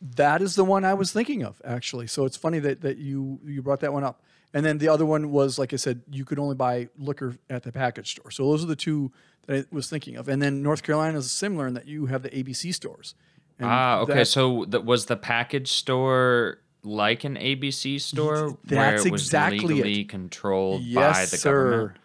[0.00, 2.06] That is the one I was thinking of actually.
[2.06, 4.22] So it's funny that, that you you brought that one up.
[4.54, 7.64] And then the other one was like I said, you could only buy liquor at
[7.64, 8.30] the package store.
[8.30, 9.12] So those are the two
[9.46, 10.28] that I was thinking of.
[10.28, 13.14] And then North Carolina is similar in that you have the ABC stores.
[13.60, 14.24] Ah, okay.
[14.24, 20.00] So that was the package store like an ABC store where That's it was exactly
[20.00, 20.08] it.
[20.08, 21.70] controlled yes, by the sir.
[21.70, 21.98] government?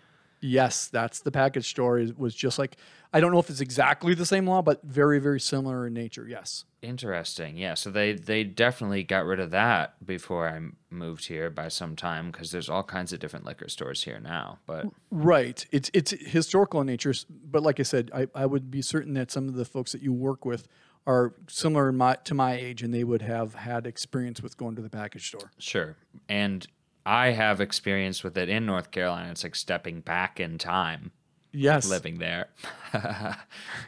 [0.44, 2.00] Yes, that's the package store.
[2.00, 2.76] It was just like
[3.14, 6.28] I don't know if it's exactly the same law, but very very similar in nature.
[6.28, 6.66] Yes.
[6.82, 7.58] Interesting.
[7.58, 7.76] Yeah.
[7.76, 10.60] So they they definitely got rid of that before I
[10.90, 14.58] moved here by some time because there's all kinds of different liquor stores here now.
[14.66, 15.64] But Right.
[15.72, 19.30] It's it's historical in nature, but like I said, I, I would be certain that
[19.30, 20.68] some of the folks that you work with
[21.08, 24.76] are similar in my, to my age, and they would have had experience with going
[24.76, 25.52] to the package store.
[25.58, 25.96] sure.
[26.30, 26.66] And
[27.06, 29.32] I have experience with it in North Carolina.
[29.32, 31.12] It's like stepping back in time.
[31.54, 31.90] Yes.
[31.90, 32.48] living there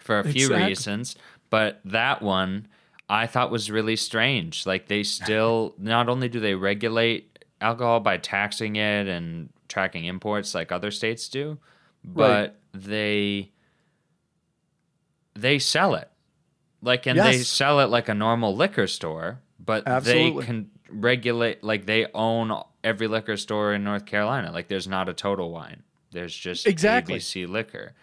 [0.04, 0.68] for a few Exactly.
[0.68, 1.16] reasons.
[1.50, 2.68] But that one
[3.10, 4.66] I thought was really strange.
[4.66, 10.54] Like they still not only do they regulate alcohol by taxing it and tracking imports
[10.54, 11.58] like other states do,
[12.04, 13.52] but they
[15.36, 16.10] they sell it.
[16.84, 20.42] Like and they sell it like a normal liquor store, but Absolutely.
[20.42, 22.52] they can regulate like they own
[22.84, 24.52] every liquor store in North Carolina.
[24.52, 25.84] Like there's not a total wine.
[26.12, 27.16] There's just Exactly.
[27.16, 27.94] ABC liquor.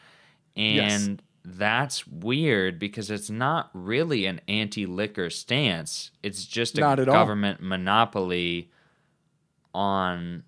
[0.55, 1.07] Yes.
[1.07, 6.11] And that's weird because it's not really an anti-liquor stance.
[6.23, 7.05] It's just a at all.
[7.05, 8.71] government monopoly
[9.75, 10.43] on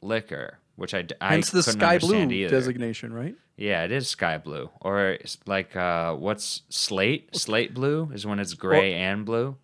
[0.00, 2.48] liquor, which I Hence the couldn't sky blue either.
[2.48, 3.34] designation, right?
[3.56, 7.36] Yeah, it is sky blue, or it's like uh, what's slate?
[7.36, 9.56] Slate blue is when it's gray and blue.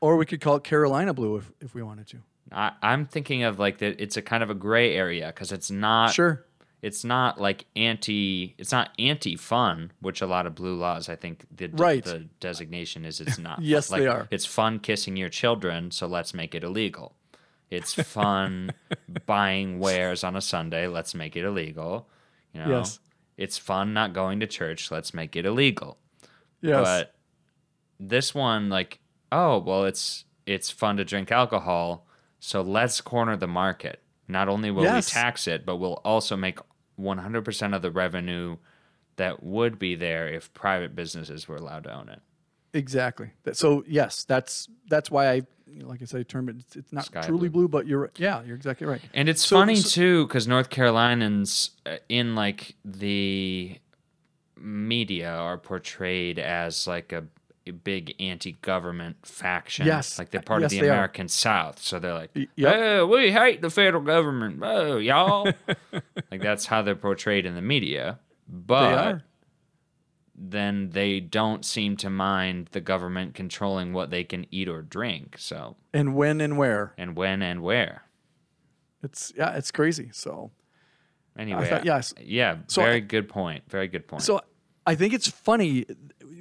[0.00, 2.18] Or we could call it Carolina blue if, if we wanted to.
[2.52, 4.00] I, I'm thinking of like that.
[4.00, 6.12] It's a kind of a gray area because it's not.
[6.12, 6.44] Sure.
[6.80, 8.54] It's not like anti.
[8.58, 11.08] It's not anti fun, which a lot of blue laws.
[11.08, 12.04] I think the Right.
[12.04, 13.20] the designation is.
[13.20, 13.60] It's not.
[13.62, 14.28] Yes, like, they are.
[14.30, 17.14] It's fun kissing your children, so let's make it illegal.
[17.70, 18.72] It's fun
[19.26, 20.86] buying wares on a Sunday.
[20.86, 22.08] Let's make it illegal.
[22.52, 22.78] You know.
[22.78, 23.00] Yes.
[23.36, 24.90] It's fun not going to church.
[24.90, 25.98] Let's make it illegal.
[26.60, 26.82] Yes.
[26.84, 27.14] But
[28.00, 28.98] this one, like,
[29.30, 32.06] oh well, it's it's fun to drink alcohol,
[32.40, 34.02] so let's corner the market.
[34.26, 35.14] Not only will Yes.
[35.14, 36.58] we tax it, but we'll also make
[36.98, 38.56] 100% of the revenue
[39.16, 42.20] that would be there if private businesses were allowed to own it.
[42.74, 43.30] Exactly.
[43.52, 45.42] So yes, that's that's why I,
[45.72, 46.56] you know, like I said, I term it.
[46.58, 47.62] It's, it's not Sky truly blue.
[47.62, 49.00] blue, but you're yeah, you're exactly right.
[49.14, 53.78] And it's So- funny so- too because North Carolinians uh, in like the
[54.56, 57.24] media are portrayed as like a,
[57.66, 59.86] a big anti-government faction.
[59.86, 60.18] Yes.
[60.18, 60.94] like they're part Yes, of the they are.
[60.94, 61.80] American South.
[61.80, 62.74] So they're like, Y- yep.
[62.76, 64.60] "Oh, we hate the federal government.
[64.62, 65.52] Oh, y'all."
[66.30, 68.18] like that's how they're portrayed in the media.
[68.48, 69.22] They But are.
[70.40, 75.36] Then they don't seem to mind the government controlling what they can eat or drink.
[75.38, 76.94] So, And when and where.
[76.96, 78.02] and when and where.
[79.02, 80.10] It's yeah, it's crazy.
[80.12, 80.50] So
[81.36, 82.14] Anyway, thought- yes.
[82.20, 83.64] yeah, So very I- good point.
[83.68, 84.22] Very good point.
[84.22, 84.40] So
[84.86, 85.86] I think it's funny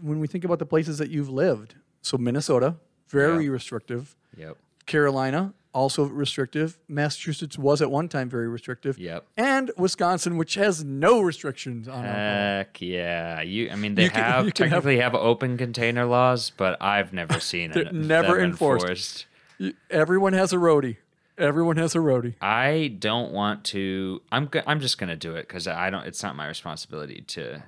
[0.02, 1.76] when we think about the places that you've lived.
[2.02, 2.78] So Minnesota,
[3.08, 3.52] very Yeah.
[3.52, 4.16] restrictive.
[4.36, 6.78] yep, Carolina, also restrictive.
[6.88, 8.98] Massachusetts was at one time very restrictive.
[8.98, 9.26] yep.
[9.38, 12.14] And Wisconsin, which has no restrictions on alcohol.
[12.16, 13.42] Heck yeah!
[13.42, 16.82] You, I mean, they You can- have can have- technically have, open container laws, but
[16.82, 19.26] I've never seen it never enforced.
[19.58, 20.98] You- Everyone has a roadie.
[21.38, 22.34] Everyone has a roadie.
[22.42, 24.22] I don't want to.
[24.32, 24.50] I'm.
[24.66, 26.06] I'm just gonna do it because I don't.
[26.08, 27.64] It's not my responsibility to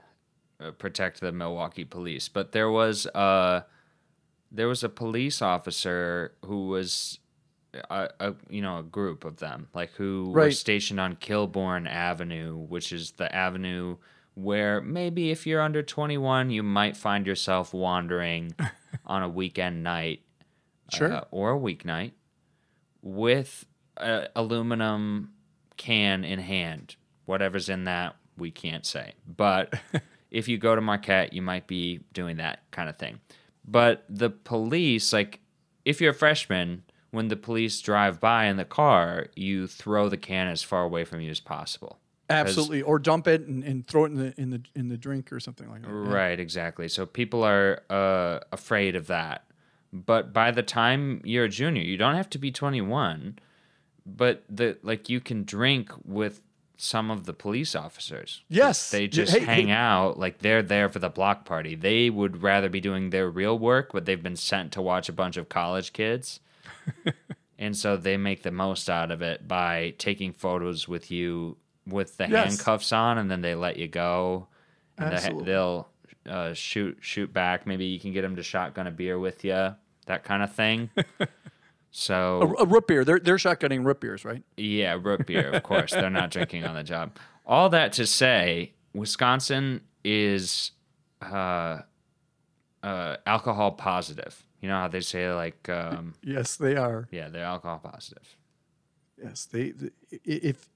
[0.59, 2.29] uh, protect the Milwaukee police.
[2.29, 3.65] But there was a
[4.51, 7.19] there was a police officer who was
[7.89, 12.55] a, a you know a group of them like who were stationed on Kilbourn Avenue,
[12.57, 13.97] which is the avenue
[14.35, 18.55] where maybe if you're under 21, you might find yourself wandering
[19.05, 20.21] on a weekend night
[20.93, 21.11] Sure.
[21.11, 22.13] uh, or a weeknight
[23.01, 23.65] with
[23.97, 25.31] a aluminum
[25.77, 26.95] can in hand.
[27.25, 29.13] Whatever's in that, we can't say.
[29.27, 29.73] But
[30.31, 33.19] if you go to Marquette, you might be doing that kind of thing.
[33.65, 35.41] But the police, like,
[35.85, 40.17] if you're a freshman, when the police drive by in the car, you throw the
[40.17, 41.97] can as far away from you as possible.
[42.29, 42.81] Absolutely.
[42.83, 45.39] Or dump it and, and throw it in the in the in the drink or
[45.39, 45.89] something like that.
[45.89, 46.13] Yeah.
[46.13, 46.87] Right, exactly.
[46.87, 49.45] So people are uh, afraid of that.
[49.91, 53.39] But by the time you're a junior, you don't have to be 21,
[54.05, 56.41] but the like you can drink with
[56.77, 58.43] some of the police officers.
[58.47, 58.91] Yes.
[58.91, 59.73] They just hey, hang hey.
[59.73, 61.75] out like they're there for the block party.
[61.75, 65.13] They would rather be doing their real work, but they've been sent to watch a
[65.13, 66.39] bunch of college kids.
[67.57, 71.57] And so they make the most out of it by taking photos with you
[71.87, 72.47] with the Yes.
[72.57, 74.47] handcuffs on and then they let you go
[74.97, 75.45] and Absolutely.
[75.45, 75.87] they'll
[76.27, 77.65] uh, shoot shoot back.
[77.65, 80.89] Maybe you can get them to shotgun a beer with you, that kind of thing.
[81.91, 83.03] so A, a root beer.
[83.03, 84.43] They're they're shotgunning root beers, right?
[84.57, 85.91] yeah, root beer, of course.
[85.91, 87.17] They're not drinking on the job.
[87.45, 90.71] All that to say, Wisconsin is
[91.21, 91.79] uh,
[92.83, 94.43] uh, alcohol positive.
[94.61, 97.07] You know how they say like, um, Yes, they are.
[97.11, 98.35] yeah, they're alcohol positive.
[99.21, 99.71] Yes, they.
[99.71, 100.69] the- i- If,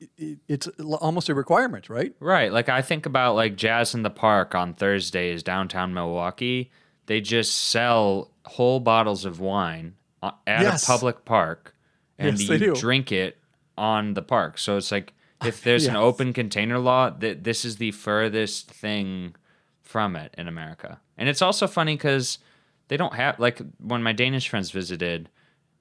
[0.47, 0.67] it's
[0.99, 2.13] almost a requirement, right?
[2.19, 2.51] Right.
[2.51, 6.71] Like I think about like Jazz in the Park on Thursdays downtown Milwaukee.
[7.05, 10.84] They just sell whole bottles of wine uh, at Yes.
[10.84, 11.75] a public park
[12.17, 13.38] and Yes, they you drink it
[13.77, 14.57] on the park.
[14.57, 15.13] So it's like
[15.45, 19.36] if there's an open container law, that this is the furthest thing
[19.81, 20.99] from it in America.
[21.17, 22.39] And it's also funny cuz
[22.93, 25.27] they don't have like when my Danish friends visited,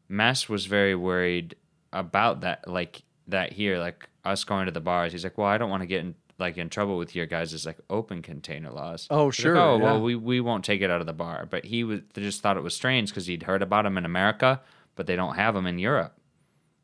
[0.08, 1.56] Mass was very worried
[1.92, 5.12] about that like that here like us going to the bars.
[5.12, 7.66] He's like, "Well, I don't want to get in like in trouble with your guys'
[7.66, 9.82] like open container laws." Oh, He's like, sure, oh, yeah.
[9.84, 11.46] well, we we won't take it out of the bar.
[11.50, 14.62] But he was just thought it was strange because he'd heard about them in America,
[14.94, 16.16] but they don't have them in Europe.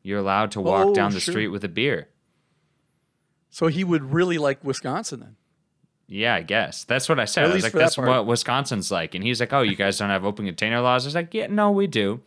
[0.03, 1.31] You're allowed to walk Oh, down the sure.
[1.33, 2.07] street with a beer.
[3.49, 5.35] So he would really like Wisconsin then.
[6.11, 7.45] Yeah, I guess that's what I said.
[7.45, 9.75] At I was like, for that "That's what Wisconsin's like," and he's like, "Oh, you
[9.75, 12.21] guys don't have open container laws?" I was like, "Yeah, no, we do,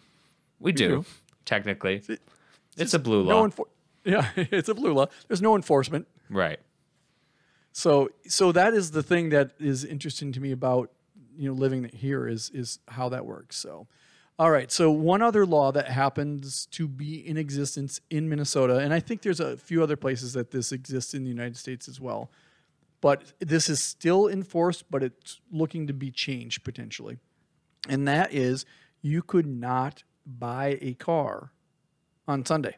[0.60, 0.88] we, do.
[0.88, 1.04] do.
[1.44, 2.00] Technically,
[2.76, 3.68] it's a blue No law, enfor-
[4.04, 5.06] Yeah, it's a blue law.
[5.26, 6.06] There's no enforcement.
[6.30, 6.60] right?"
[7.72, 10.90] So so that is the thing that is interesting to me about
[11.36, 13.56] you know living here is is how that works.
[13.56, 13.88] So
[14.38, 18.92] all right, so one other law that happens to be in existence in Minnesota, and
[18.94, 22.00] I think there's a few other places that this exists in the United States as
[22.00, 22.30] well.
[23.02, 27.18] But this is still enforced, but it's looking to be changed potentially.
[27.88, 28.64] And that is
[29.02, 31.50] you could not buy a car
[32.26, 32.76] on Sunday.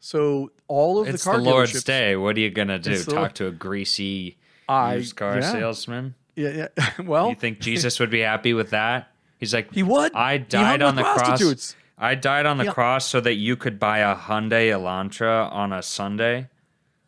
[0.00, 2.14] So all of It's the the, Lord's Day.
[2.16, 3.02] What are you gonna do?
[3.02, 4.38] Talk Lord- to a greasy
[4.68, 5.52] I- used car yeah.
[5.52, 6.14] salesman?
[6.36, 6.90] Yeah, yeah.
[7.04, 9.10] well, You think Jesus would be happy with that?
[9.38, 10.14] He's like, He would.
[10.14, 11.74] I died on the cross.
[11.98, 12.72] I died on the Yeah.
[12.72, 16.48] cross so that you could buy a Hyundai Elantra on a Sunday.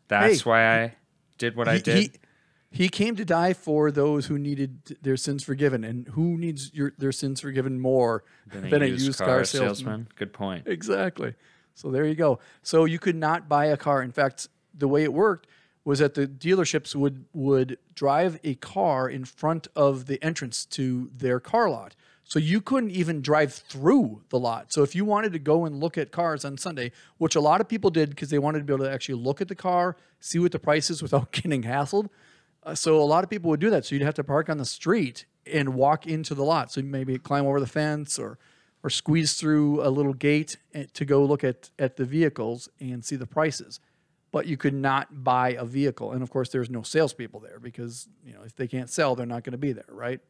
[0.09, 0.95] That's Hey, why I
[1.37, 1.97] did what I did.
[1.97, 2.11] He,
[2.71, 6.93] he came to die for those who needed their sins forgiven, and who needs your
[6.97, 10.07] their sins forgiven more than, a used, car, salesman?
[10.15, 10.67] Good point.
[10.67, 11.35] Exactly.
[11.75, 12.39] So there you go.
[12.63, 14.01] So you could not buy a car.
[14.01, 15.47] In fact, the way it worked
[15.83, 21.11] was that the dealerships would would drive a car in front of the entrance to
[21.13, 21.93] their car lot.
[22.23, 24.71] So you couldn't even drive through the lot.
[24.71, 27.59] So if you wanted to go and look at cars on Sunday, which a lot
[27.59, 29.97] of people did because they wanted to be able to actually look at the car,
[30.21, 32.07] see what the price is without getting hassled.
[32.63, 33.85] Uh, so a lot of people would do that.
[33.85, 36.71] So you'd have to park on the street and walk into the lot.
[36.71, 38.37] So maybe climb over the fence or
[38.83, 43.03] or squeeze through a little gate eh, to go look at at the vehicles and
[43.05, 43.79] see the prices.
[44.31, 46.13] but you could not buy a vehicle.
[46.13, 49.25] And of course, there's no salespeople there because you know if they can't sell, they're
[49.25, 50.21] not going to be there, right?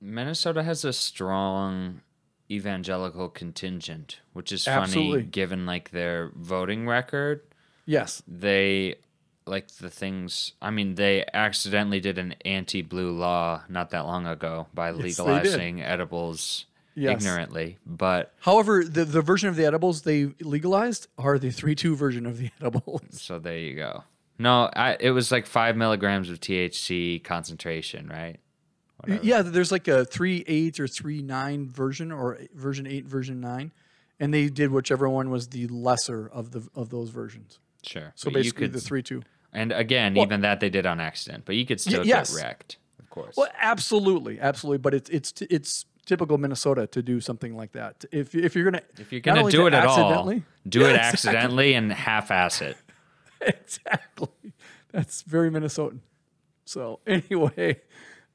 [0.00, 2.02] Minnesota has a strong
[2.50, 5.20] evangelical contingent, which is Absolutely.
[5.20, 7.42] funny given like their voting record.
[7.86, 8.22] Yes.
[8.28, 8.96] They
[9.48, 14.26] like the things I mean, they accidentally did an anti blue law not that long
[14.26, 17.20] ago by Yes, legalizing edibles Yes.
[17.20, 17.78] ignorantly.
[17.86, 22.26] But However, the, the version of the edibles they legalized are the 3 2 version
[22.26, 23.02] of the edibles.
[23.12, 24.04] so there you go.
[24.40, 28.38] No, I, it was like five milligrams of THC concentration, right?
[28.98, 29.24] Whatever.
[29.24, 33.72] Yeah, there's like a 3 8 or 3 9 version or version 8, version 9.
[34.20, 37.60] And they did whichever one was the lesser of the of those versions.
[37.84, 38.12] Sure.
[38.16, 39.22] So But basically could, the 3 2.
[39.52, 42.34] And again, Well- even that they did on accident, but you could still yes.
[42.34, 43.36] get wrecked, of course.
[43.36, 44.78] Well, absolutely, absolutely.
[44.78, 48.04] But it's it's it's typical Minnesota to do something like that.
[48.12, 50.90] If if you're gonna If you're gonna do it at all, accidentally- do Yeah, it
[50.96, 51.08] exactly.
[51.30, 52.76] accidentally and half-ass it.
[53.40, 54.52] exactly.
[54.92, 56.00] That's very Minnesotan.
[56.64, 57.80] So anyway,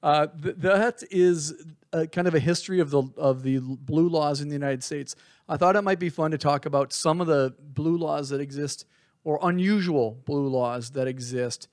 [0.01, 1.53] uh, th- that is
[1.91, 5.15] a, kind of a history of the of the blue laws in the United States.
[5.49, 8.39] I thought it might be fun to talk about some of the blue laws that
[8.39, 8.85] exist
[9.23, 11.67] or unusual blue laws that exist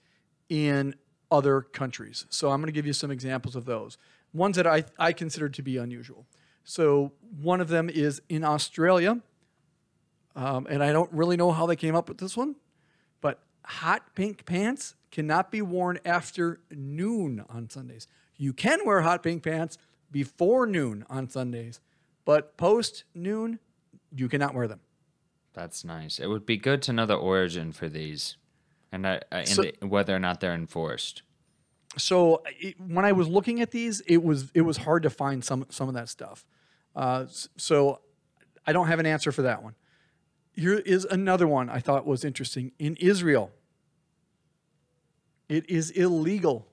[0.49, 0.95] in
[1.31, 2.27] other countries.
[2.29, 3.99] So I'm going to give you some examples of those.
[4.33, 6.27] Ones that I, I consider to be unusual.
[6.65, 9.21] So one of them is in Australia,
[10.37, 12.57] um, and I don't really know how they came up with this one,
[13.21, 18.07] but hot pink pants cannot be worn after noon on Sundays.
[18.37, 19.79] You can wear hot pink pants
[20.11, 21.81] before noon on Sundays,
[22.25, 23.59] but post noon,
[24.15, 24.81] you cannot wear them.
[25.53, 26.19] That's nice.
[26.19, 28.37] It would be good to know the origin for these,
[28.93, 31.23] and, I, I, and So- the- whether or not they're enforced.
[31.97, 35.45] so it, when I was looking at these, it was it was hard to find
[35.45, 36.45] some some of that stuff.
[36.95, 37.27] Uh,
[37.57, 38.01] so
[38.67, 39.75] I don't have an answer for that one.
[40.55, 42.73] Here is another one I thought was interesting.
[42.79, 43.51] In Israel,
[45.49, 46.69] it is illegal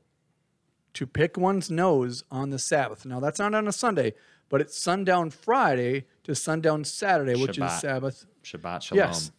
[0.93, 3.05] to pick one's nose on the Sabbath.
[3.05, 4.13] Now that's not on a Sunday,
[4.49, 8.25] but it's sundown Friday to sundown Saturday, which is Sabbath.
[8.51, 9.09] Shabbat shalom.
[9.09, 9.31] Yes.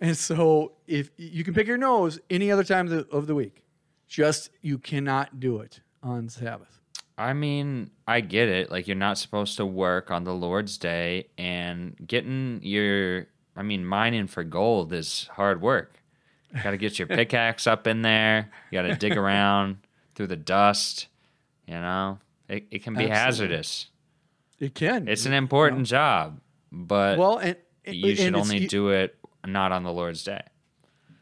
[0.00, 3.34] And so if you can pick your nose any other time of the, of the
[3.34, 3.64] week,
[4.06, 6.80] just you cannot do it on Sabbath.
[7.16, 8.70] I mean, I get it.
[8.70, 13.84] Like you're not supposed to work on the Lord's day, and getting your, I mean,
[13.84, 16.00] mining for gold is hard work.
[16.54, 18.50] You got to get your pickaxe up in there.
[18.70, 19.78] You got to dig around
[20.14, 21.08] through the dust.
[21.66, 23.56] You know, it, it can be Absolutely.
[23.56, 23.88] hazardous.
[24.60, 25.08] It can.
[25.08, 26.40] It's an important job,
[26.72, 27.56] but well, and
[27.94, 29.16] you should only do it
[29.46, 30.42] not on the Lord's day.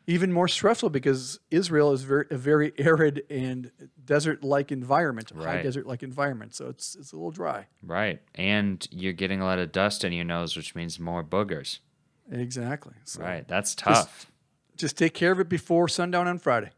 [0.08, 3.70] even more stressful because Israel is very a very arid and
[4.04, 5.62] desert-like environment, high Right.
[5.62, 6.54] desert-like environment.
[6.54, 7.66] So it's it's a little dry.
[7.82, 8.20] Right.
[8.34, 11.80] And you're getting a lot of dust in your nose, which means more boogers.
[12.30, 12.94] Exactly.
[13.04, 13.46] So Right.
[13.48, 14.30] That's tough.
[14.76, 16.70] Just take care of it before sundown on Friday.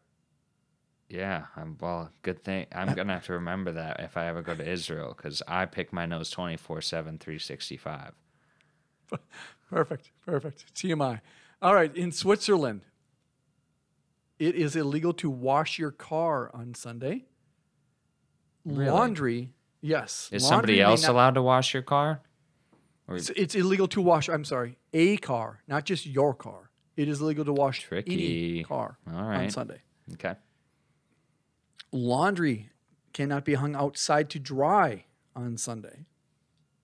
[1.08, 1.46] Yeah.
[1.56, 2.66] I'm, well, good thing.
[2.74, 5.64] I'm going to have to remember that if I ever go to Israel because I
[5.66, 8.12] pick my nose 24 7, 365.
[9.70, 10.10] Perfect.
[10.24, 10.74] Perfect.
[10.74, 11.20] TMI.
[11.60, 11.94] All right.
[11.96, 12.82] In Switzerland,
[14.38, 17.24] it is illegal to wash your car on Sunday.
[18.64, 18.90] Really?
[18.90, 20.28] Laundry, yes.
[20.32, 22.20] Is laundry somebody else not- allowed to wash your car?
[23.10, 24.28] It's, it's illegal to wash.
[24.28, 26.70] I'm sorry, a car, not just your car.
[26.94, 28.12] It is illegal to wash Tricky.
[28.56, 29.48] any car on.
[29.48, 29.80] Sunday.
[30.14, 30.34] Okay.
[31.90, 32.68] Laundry
[33.14, 35.04] cannot be hung outside to dry
[35.34, 36.04] on Sunday.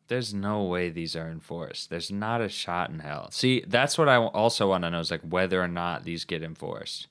[0.08, 1.90] There's no way these are enforced.
[1.90, 3.30] There's not a shot in hell.
[3.30, 6.42] See, that's what I also want to know is like whether or not these get
[6.42, 7.08] enforced.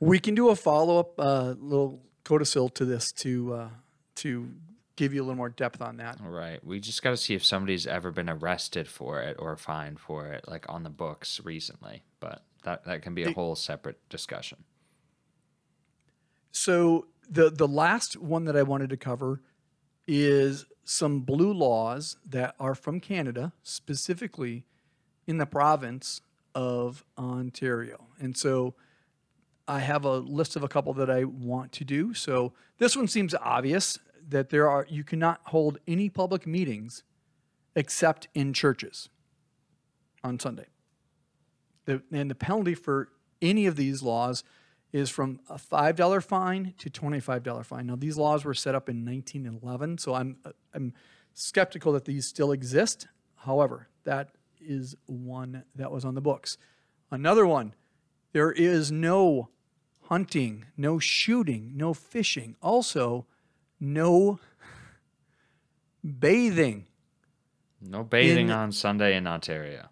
[0.00, 3.68] We can do a follow up uh, little codicil to this to uh,
[4.16, 4.50] to
[4.96, 6.18] give you a little more depth on that.
[6.22, 6.64] All right.
[6.64, 10.28] We just got to see if somebody's ever been arrested for it or fined for
[10.28, 12.04] it, like on the books recently.
[12.20, 14.64] But that, that can be a whole separate discussion.
[16.52, 19.40] So the the last one that I wanted to cover
[20.06, 24.64] is some blue laws that are from Canada, specifically
[25.26, 26.20] in the province
[26.54, 28.06] of Ontario.
[28.20, 28.74] And so
[29.66, 32.14] I have a list of a couple that I want to do.
[32.14, 37.02] So this one seems obvious that there are you cannot hold any public meetings
[37.74, 39.08] except in churches
[40.22, 40.66] on Sunday.
[41.86, 43.08] The, and the penalty for
[43.42, 44.44] any of these laws
[44.94, 47.86] is from a $5 fine to $25 fine.
[47.88, 50.36] Now, these laws were set up in 1911, so I'm,
[50.72, 50.92] I'm
[51.32, 53.08] skeptical that these still exist.
[53.38, 54.28] However, that
[54.60, 56.56] is one that was on the books.
[57.10, 57.74] Another one,
[58.32, 59.48] there is no
[60.02, 62.54] hunting, no shooting, no fishing.
[62.62, 63.26] Also,
[63.80, 64.38] no
[66.20, 66.86] bathing.
[67.80, 69.88] No bathing In- on Sunday in Ontario.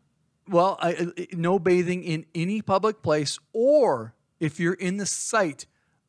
[0.48, 5.66] Well, I, no bathing in any public place or if you're in the site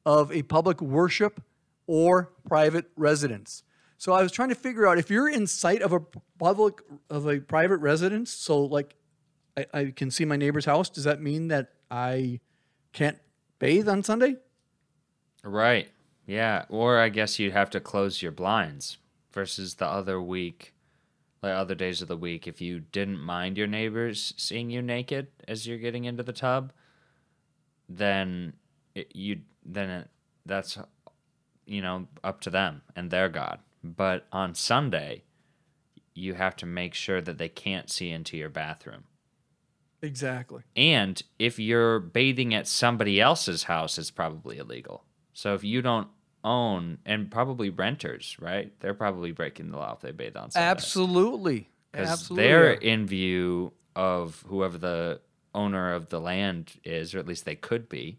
[0.07, 1.43] of a public worship
[1.85, 3.61] or private residence.
[3.99, 5.99] So I was trying to figure out if you're in sight of a
[6.39, 6.81] public
[7.11, 8.95] of a private residence, so like
[9.55, 12.39] I, I can see my neighbor's house, does that mean that I
[12.91, 13.19] can't
[13.59, 14.37] bathe on Sunday?
[15.43, 15.89] Right.
[16.25, 16.65] Yeah.
[16.69, 18.97] Or I guess you'd have to close your blinds
[19.31, 20.73] versus the other week,
[21.43, 22.47] like other days of the week.
[22.47, 26.73] If you didn't mind your neighbors seeing you naked as you're getting into the tub,
[27.89, 28.53] then
[28.95, 30.09] it, you then it,
[30.45, 30.77] that's
[31.65, 33.59] you know up to them and their God.
[33.83, 35.23] But on Sunday,
[36.13, 39.03] you have to make sure that they can't see into your bathroom.
[40.01, 40.63] Exactly.
[40.75, 45.05] And if you're bathing at somebody else's house, it's probably illegal.
[45.33, 46.07] So if you don't
[46.43, 48.73] own, and probably renters, right?
[48.81, 50.67] They're probably breaking the law if they bathe on Sunday.
[50.67, 51.69] Absolutely.
[51.91, 55.21] Because they're in view of whoever the
[55.53, 58.17] owner of the land is, or at least they could be,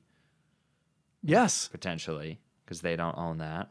[1.22, 1.68] yes.
[1.68, 3.70] potentially, because they don't own that.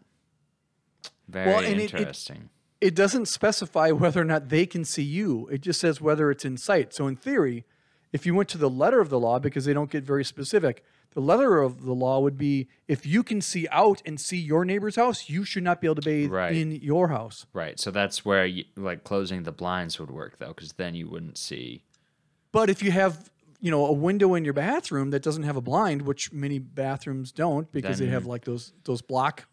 [1.27, 2.49] Very Well, and it- it- interesting.
[2.81, 5.47] It doesn't specify whether or not they can see you.
[5.47, 6.93] It just says whether it's in sight.
[6.93, 7.65] So in theory,
[8.11, 10.83] if you went to the letter of the law, because they don't get very specific,
[11.11, 14.65] the letter of the law would be if you can see out and see your
[14.65, 16.55] neighbor's house, you should not be able to bathe Right.
[16.55, 17.45] in your house.
[17.53, 17.79] right.
[17.79, 21.37] So that's where you, like closing the blinds would work, though, because then you wouldn't
[21.37, 21.83] see.
[22.51, 23.31] But if you have,
[23.63, 27.31] you know, a window in your bathroom that doesn't have a blind, which many bathrooms
[27.31, 29.45] don't because they have like those those block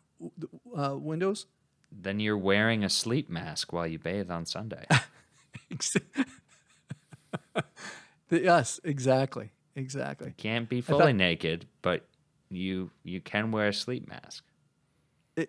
[0.77, 1.47] uh, windows.
[1.93, 4.85] Then you're wearing a sleep mask while you bathe on Sunday.
[8.31, 9.51] yes, exactly.
[9.77, 10.27] Exactly.
[10.27, 12.05] You Can't be fully naked, but
[12.49, 14.43] you you can wear a sleep mask.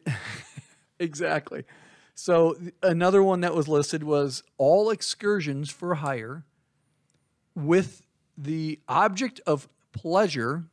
[0.99, 1.64] Exactly.
[2.14, 6.45] So th- another one that was listed was all excursions for hire
[7.55, 8.03] with
[8.42, 10.66] the object of pleasure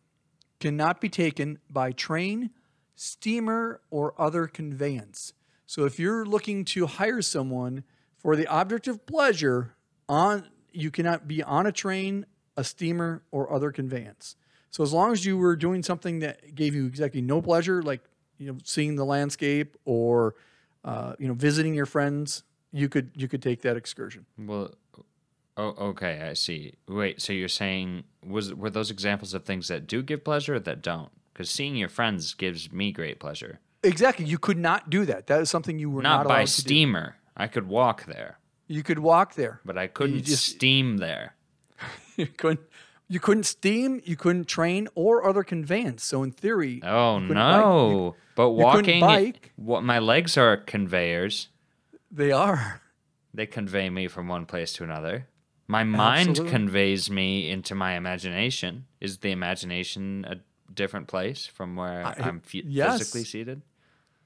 [0.61, 2.51] cannot be taken by train,
[2.97, 5.35] steamer, or other conveyance.
[5.67, 7.85] So if you're looking to hire someone
[8.17, 9.75] for the object of pleasure
[10.09, 14.37] on you cannot be on a train, a steamer, or other conveyance.
[14.71, 18.03] So as long as you were doing something that gave you exactly no pleasure, like
[18.39, 20.35] you know seeing the landscape or
[20.85, 24.27] uh, you know visiting your friends, you could you could take that excursion.
[24.39, 24.73] Well,
[25.59, 26.75] oh, okay, I see.
[26.89, 30.61] Wait, so you're saying was were those examples of things that do give pleasure or
[30.61, 31.11] that don't?
[31.35, 33.61] Because seeing your friends gives me great pleasure.
[33.85, 35.27] Exactly, you could not do that.
[35.29, 36.61] That is something you were not, Not, allowed by to do.
[36.63, 37.17] steamer.
[37.37, 41.37] I could walk there, You could walk there, but I couldn't just- steam there.
[42.17, 42.61] you couldn't.
[43.11, 46.05] You couldn't steam, you couldn't train, or other conveyance.
[46.05, 47.65] So in theory, Oh couldn't bike.
[47.65, 49.53] You- but walking, bike.
[49.57, 51.49] what my legs are conveyors.
[52.11, 52.83] they are.
[53.33, 55.27] They convey me from one place to another.
[55.71, 56.51] My mind Absolutely.
[56.51, 58.87] conveys me into my imagination.
[59.01, 60.37] Is the imagination a
[60.73, 62.99] different place from where I- am f- yes.
[62.99, 63.63] physically seated?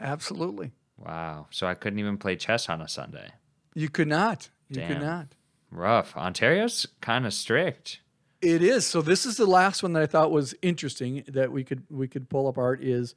[0.00, 0.70] Absolutely.
[0.96, 1.48] Wow.
[1.50, 3.32] So I couldn't even play chess on a Sunday.
[3.74, 4.50] You could not.
[4.68, 5.34] You could not.
[5.70, 6.16] Rough.
[6.16, 8.00] Ontario's kind of strict.
[8.40, 8.86] It is.
[8.86, 12.06] So this is the last one that I thought was interesting that we could we
[12.08, 13.14] could pull apart is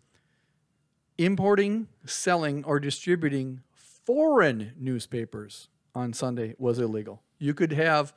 [1.17, 7.21] importing, selling, or distributing foreign newspapers on Sunday was illegal.
[7.38, 8.13] You could have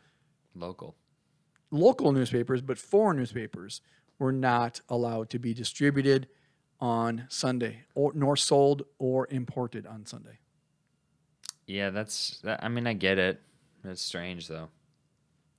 [0.55, 0.97] Local.
[1.71, 3.81] local newspapers, but foreign newspapers
[4.19, 6.29] were not allowed to be distributed
[6.81, 10.39] on Sunday or nor sold or imported on Sunday.
[11.67, 12.41] Yeah, that's.
[12.43, 13.41] That, I mean, I get it.
[13.85, 14.69] It's strange though.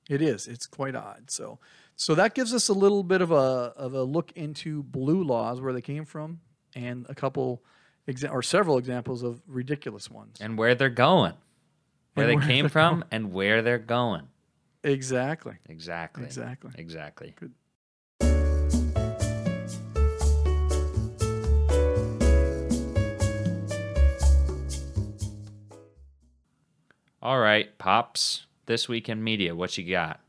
[0.10, 0.48] It is.
[0.48, 1.30] It's quite odd.
[1.30, 1.60] So,
[1.96, 3.36] so that gives us a little bit of a
[3.76, 6.40] of a look into blue laws, where they came from,
[6.76, 7.64] and a couple,
[8.08, 10.38] exa- or several examples of ridiculous ones.
[10.42, 11.34] And where they're going,
[12.14, 14.28] where they where came from, and where they're going.
[14.84, 15.56] Exactly.
[15.68, 16.26] Exactly.
[16.26, 16.72] Exactly.
[16.76, 17.34] Exactly.
[17.36, 17.54] Good.
[27.22, 28.46] All right, pops.
[28.66, 30.22] This week in media, what you got?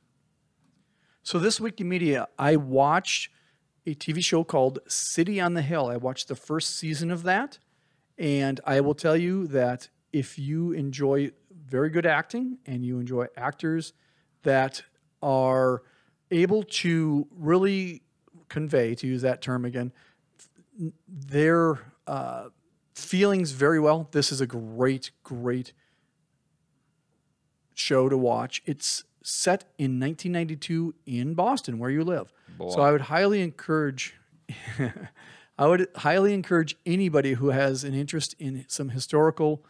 [1.23, 3.31] So this week in media, I watched
[3.87, 5.87] a TV show called City on the Hill.
[5.87, 7.59] I watched the first season of that,
[8.19, 11.31] and I will tell you that if you enjoy
[11.71, 13.93] very good acting and you enjoy actors
[14.43, 14.83] that
[15.23, 15.83] are
[16.31, 18.03] able to really
[18.49, 19.93] convey, to use that term again,
[21.09, 22.49] their uh,
[22.95, 25.73] feelings very well, this is a great, great
[27.75, 28.63] show to watch.
[28.67, 32.33] It's set in 1992 in Boston, where you live.
[32.73, 34.17] So I would highly encourage.
[35.59, 39.65] I would highly encourage anybody who has an interest in some historical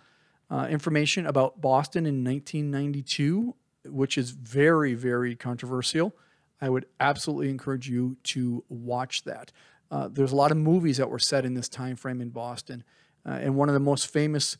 [0.51, 3.55] uh, information about Boston in 1992,
[3.87, 6.15] which is very, very controversial.
[6.61, 9.53] I would absolutely encourage you to watch that.
[9.91, 12.85] Uh, there's a lot of movies that were set in this time frame in Boston,
[13.27, 14.57] uh, and one of the most famous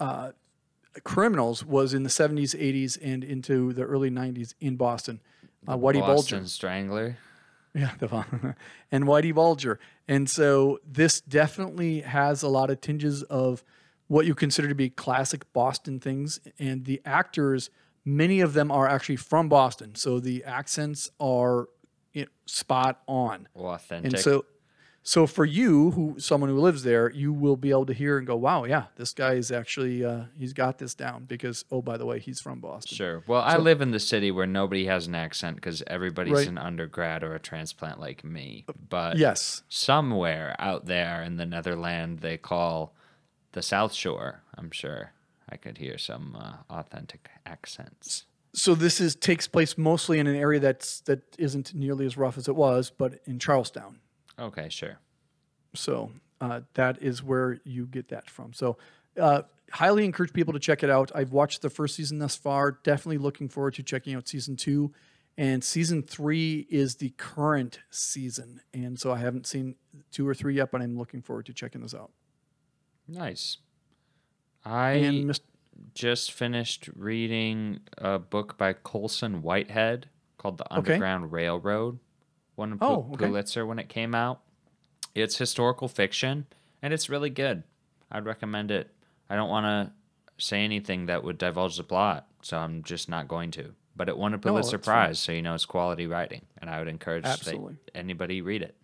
[0.00, 0.32] uh,
[1.02, 5.20] criminals was in the 70s, 80s, and into the early 90s in Boston.
[5.66, 6.48] Uh, Whitey Boston Bulger.
[6.48, 7.16] Strangler.
[7.74, 8.54] Yeah, the
[8.92, 9.80] and Whitey Bulger.
[10.06, 13.64] And so this definitely has a lot of tinges of
[14.08, 16.40] what you consider to be classic Boston things.
[16.58, 17.70] And the actors,
[18.04, 19.94] many of them are actually from Boston.
[19.94, 21.68] So the accents are
[22.12, 23.48] you know, spot on.
[23.54, 24.12] Authentic.
[24.12, 24.44] And so
[25.06, 28.26] so for you, who someone who lives there, you will be able to hear and
[28.26, 31.98] go, "Wow, yeah, this guy is actually uh, he's got this down." Because oh, by
[31.98, 32.96] the way, he's from Boston.
[32.96, 33.22] Sure.
[33.26, 36.48] Well, I live in the city where nobody has an accent because everybody's Right.
[36.48, 38.64] an undergrad or a transplant like me.
[38.88, 39.62] But Yes.
[39.68, 42.96] somewhere out there in the Netherlands, they call
[43.54, 44.42] the South Shore.
[44.56, 45.12] I'm sure
[45.48, 48.26] I could hear some uh, authentic accents.
[48.52, 52.38] So this is takes place mostly in an area that's that isn't nearly as rough
[52.38, 53.98] as it was, but in Charlestown.
[54.38, 54.98] Okay, sure.
[55.74, 58.52] So uh, that is where you get that from.
[58.52, 58.76] So
[59.20, 59.42] uh,
[59.72, 61.10] highly encourage people to check it out.
[61.14, 62.78] I've watched the first season thus far.
[62.82, 64.92] Definitely looking forward to checking out season two.
[65.36, 68.60] And season three is the current season.
[68.72, 69.74] And so I haven't seen
[70.12, 72.12] two or three yet, but I'm looking forward to checking those out.
[73.08, 73.58] Nice.
[74.64, 74.94] I
[75.24, 75.40] Mr.
[75.94, 81.98] just finished reading a book by Colson Whitehead called The Underground Railroad.
[82.56, 83.26] Won a Oh, okay.
[83.26, 84.40] Pulitzer when it came out.
[85.14, 86.46] It's historical fiction
[86.82, 87.64] and it's really good.
[88.10, 88.90] I'd recommend it.
[89.28, 89.92] I don't want to
[90.44, 93.74] say anything that would divulge the plot, so I'm just not going to.
[93.96, 94.82] But it won a Pulitzer fine.
[95.06, 97.76] Prize, so you know it's quality writing, and I would encourage Absolutely.
[97.94, 98.76] anybody read it.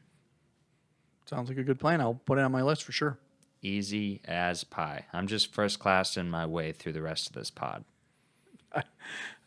[1.26, 2.00] Sounds like a good plan.
[2.00, 3.18] I'll put it on my list for sure.
[3.62, 5.04] Easy as pie.
[5.12, 7.84] I'm just first class in my way through the rest of this pod.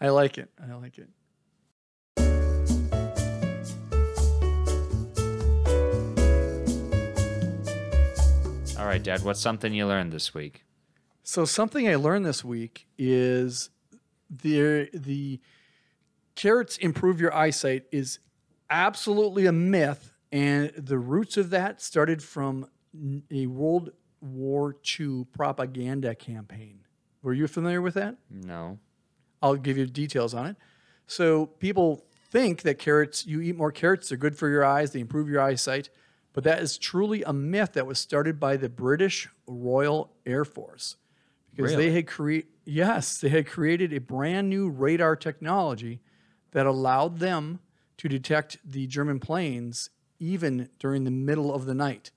[0.02, 0.50] I like it.
[0.62, 1.10] I like it.
[8.78, 10.64] All right, Dad, what's something you learned this week?
[11.24, 13.70] So something I learned this week is
[14.30, 15.40] the the
[16.36, 18.20] carrots improve your eyesight is
[18.70, 22.68] absolutely a myth, and the roots of that started from
[23.32, 23.92] a World
[24.24, 26.80] War II propaganda campaign.
[27.22, 28.16] Were you familiar with that?
[28.30, 28.80] No.
[29.42, 30.56] I'll give you details on it.
[31.08, 35.00] So people think that carrots, you eat more carrots, they're good for your eyes, they
[35.00, 35.90] improve your eyesight,
[36.32, 40.96] but that is truly a myth that was started by the British Royal Air Force
[41.54, 41.86] because Really?
[41.90, 46.00] they had create yes, they had created a brand new radar technology
[46.52, 47.60] that allowed them
[47.98, 52.12] to detect the German planes even during the middle of the night.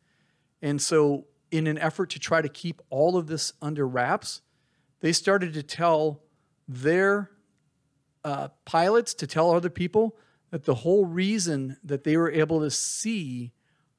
[0.63, 4.43] And so in an effort to try to keep all of this under wraps,
[5.01, 6.23] they started to tell
[6.69, 7.31] their
[8.25, 10.17] uh, pilots to tell other people
[10.51, 13.53] that the whole reason that they were able to see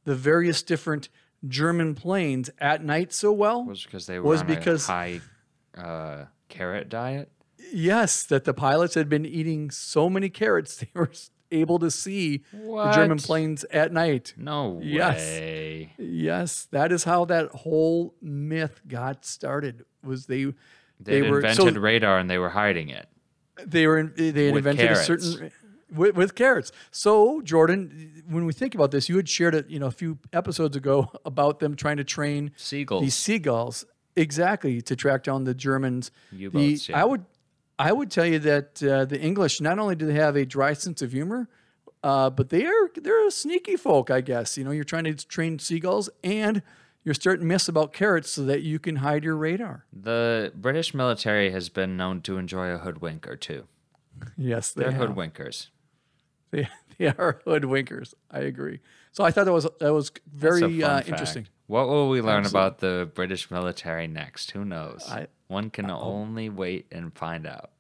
[0.04, 1.10] the various different
[1.48, 5.22] German planes at night so well Was because they were Was on because- a high
[5.78, 7.32] uh, carrot diet?
[7.72, 11.12] yes, that the pilots had been eating so many carrots they were
[11.52, 14.34] able to see the German planes at night.
[14.38, 15.18] No Yes.
[15.18, 15.94] way.
[15.98, 19.86] Yes, that is how that whole myth got started.
[20.04, 20.46] Was they
[21.00, 23.08] They, They were- invented so- radar and they were hiding it.
[23.66, 25.02] they were they had invented carrots.
[25.02, 25.52] a certain
[25.94, 26.72] with, with carrots.
[26.92, 30.18] So Jordan, when we think about this, you had shared it, you know, a few
[30.34, 33.02] episodes ago about them trying to train Seagulls.
[33.04, 33.86] these seagulls
[34.16, 36.12] exactly to track down the Germans.
[36.32, 37.00] U-boats, yeah.
[37.02, 37.24] I would
[37.80, 40.74] I would tell you that uh, the English not only do they have a dry
[40.74, 41.48] sense of humor,
[42.04, 44.58] uh, but they are they're a sneaky folk, I guess.
[44.58, 46.62] You know, you're trying to train seagulls and
[47.04, 49.86] you're starting to myths about carrots so that you can hide your radar.
[49.94, 53.66] the British military has been known to enjoy a hoodwink or two.
[54.38, 55.10] Yes, they They're have.
[55.10, 55.68] hoodwinkers.
[56.52, 56.68] They,
[56.98, 58.14] they are hoodwinkers.
[58.32, 58.80] I agree.
[59.12, 61.48] So I thought that was that was very uh, interesting.
[61.68, 62.60] What will we learn Absolutely.
[62.68, 64.52] about the British military next?
[64.52, 65.06] Who knows?
[65.10, 67.72] I- One can only wait and find out.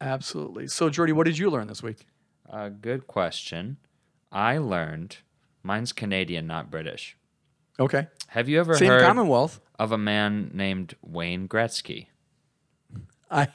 [0.00, 0.68] Absolutely.
[0.68, 2.06] So Jordy, what did you learn this week?
[2.48, 3.76] Uh, good question.
[4.32, 5.18] I learned
[5.62, 7.16] mine's Canadian, not British.
[7.78, 8.06] Okay.
[8.28, 9.60] Have you ever Same heard Commonwealth.
[9.78, 12.06] of a man named Wayne Gretzky?
[13.30, 13.48] I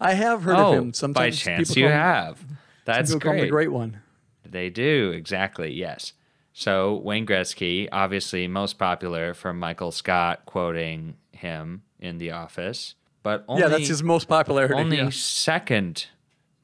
[0.00, 0.92] I have heard oh, of him.
[0.92, 2.44] Sometimes by chance you have.
[2.84, 3.46] That's people call him great.
[3.46, 4.00] the great one.
[4.44, 6.12] They do, exactly, yes.
[6.52, 13.44] So Wayne Gretzky, obviously most popular from Michael Scott quoting him in The Office, but
[13.48, 14.74] only yeah, that's his most popularity.
[14.74, 15.08] only yeah.
[15.10, 16.06] second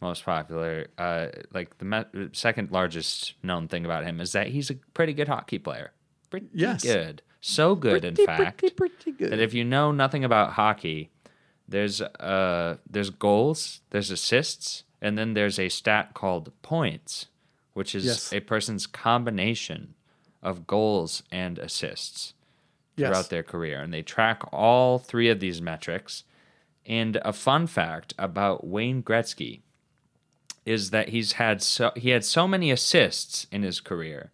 [0.00, 4.70] most popular, uh, like the me- second largest known thing about him is that he's
[4.70, 5.92] a pretty good hockey player.
[6.30, 6.82] Pretty Yes.
[6.82, 7.22] good.
[7.40, 9.30] So good, in fact, pretty, pretty good.
[9.30, 11.10] that if you know nothing about hockey,
[11.68, 17.26] there's uh there's goals, there's assists, and then there's a stat called points,
[17.74, 18.32] which is Yes.
[18.32, 19.94] a person's combination
[20.42, 22.34] of goals and assists
[22.98, 23.08] Yes.
[23.08, 23.80] throughout their career.
[23.80, 26.24] And they track all three of these metrics.
[26.84, 29.60] And a fun fact about Wayne Gretzky
[30.64, 34.32] is that he's had so he had so many assists in his career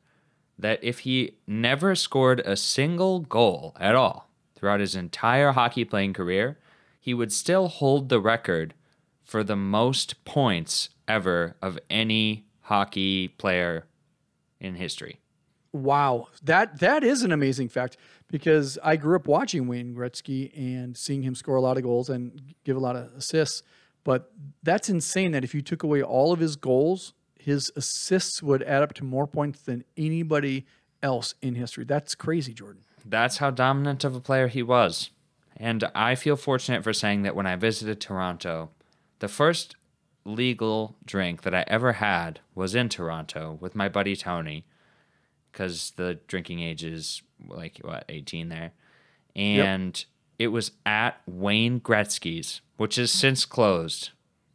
[0.59, 6.13] that if he never scored a single goal at all throughout his entire hockey playing
[6.13, 6.59] career,
[7.01, 8.75] he would still hold the record
[9.23, 13.85] for the most points ever of any hockey player
[14.61, 15.21] in history.
[15.73, 17.97] Wow, that that is an amazing fact
[18.35, 22.11] because I grew up watching Wayne Gretzky and seeing him score a lot of goals
[22.11, 23.63] and give a lot of assists.
[24.03, 28.65] But that's insane that if you took away all of his goals, his assists would
[28.65, 30.67] add up to more points than anybody
[31.01, 31.85] else in history.
[31.85, 32.83] That's crazy, Jordan.
[33.07, 35.11] That's how dominant of a player he was.
[35.57, 38.71] And I feel fortunate for saying that when I visited Toronto,
[39.21, 39.77] the first
[40.25, 44.65] legal drink that I ever had was in Toronto with my buddy Tony,
[45.53, 48.73] because the drinking age is like, what, 18 there?
[49.37, 50.05] And
[50.39, 54.11] it was at Wayne Gretzky's, which is since closed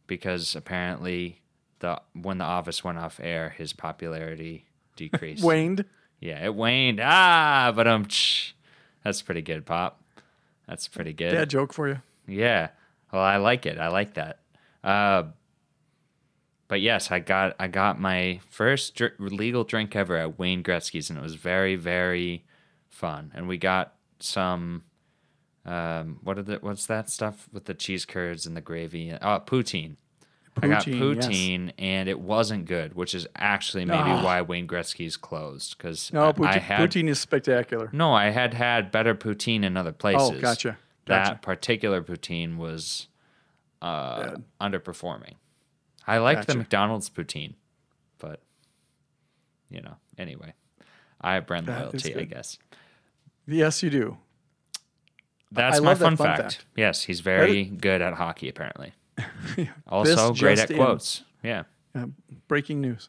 [0.06, 1.40] because apparently
[1.80, 4.64] the when the office went off air, his popularity
[4.96, 5.44] decreased.
[5.44, 5.84] Waned.
[6.20, 7.00] Yeah, it waned.
[7.02, 8.06] Ah, but um,
[9.02, 10.02] that's pretty good, Pop.
[10.68, 11.32] That's pretty good.
[11.32, 12.00] Dad joke for you.
[12.26, 12.68] Yeah.
[13.12, 13.78] Well, I like it.
[13.78, 14.38] I like that.
[14.84, 15.24] Uh,
[16.68, 21.10] but yes, I got I got my first dr- legal drink ever at Wayne Gretzky's,
[21.10, 22.44] and it was very very
[23.00, 23.32] fun.
[23.34, 24.84] And we got some.
[25.66, 29.12] Um, what are the what's that stuff with the cheese curds and the gravy?
[29.12, 29.96] Oh, poutine.
[30.62, 31.74] I got Poutine, yes.
[31.78, 34.22] and it wasn't good, which is actually maybe Ah.
[34.24, 35.78] why Wayne Gretzky's closed.
[35.78, 37.88] Because No, I, poutine, I had poutine is spectacular.
[37.92, 40.30] no, I had had better poutine in other places.
[40.36, 40.76] Oh, gotcha.
[41.06, 43.06] That particular poutine was
[43.80, 45.34] uh, underperforming.
[46.06, 47.54] I liked the McDonald's poutine,
[48.18, 48.42] but
[49.70, 50.54] you know, anyway,
[51.20, 52.58] I have brand loyalty, I guess.
[53.50, 54.16] Yes, you do.
[55.50, 56.42] That's I my love that fun, fun fact.
[56.42, 56.64] fact.
[56.76, 58.92] Yes, he's very good at hockey, apparently.
[59.88, 60.76] Also great at in.
[60.76, 61.24] quotes.
[61.42, 61.64] Yeah.
[61.94, 62.06] Uh,
[62.48, 63.08] breaking news.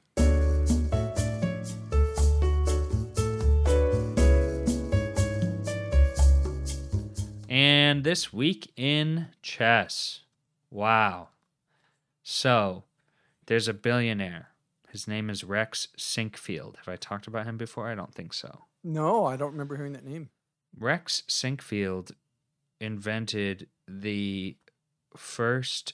[7.47, 10.22] And this week in chess.
[10.69, 11.30] Wow.
[12.23, 12.84] So,
[13.45, 14.49] there's a billionaire.
[14.89, 16.77] His name is Rex Sinquefield.
[16.77, 17.88] Have I talked about him before?
[17.89, 18.65] I don't think so.
[18.84, 20.30] No, I don't remember hearing that name.
[20.78, 22.12] Rex Sinquefield
[22.80, 24.56] invented the
[25.16, 25.94] first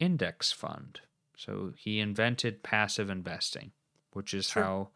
[0.00, 1.00] index fund.
[1.36, 3.72] So he invented passive investing,
[4.12, 4.62] which is Sure.
[4.62, 4.88] how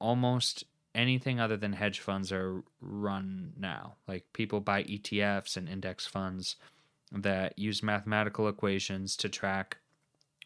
[0.00, 3.96] almost anything other than hedge funds are run now.
[4.06, 6.56] Like people buy ETFs and index funds
[7.12, 9.78] that use mathematical equations to track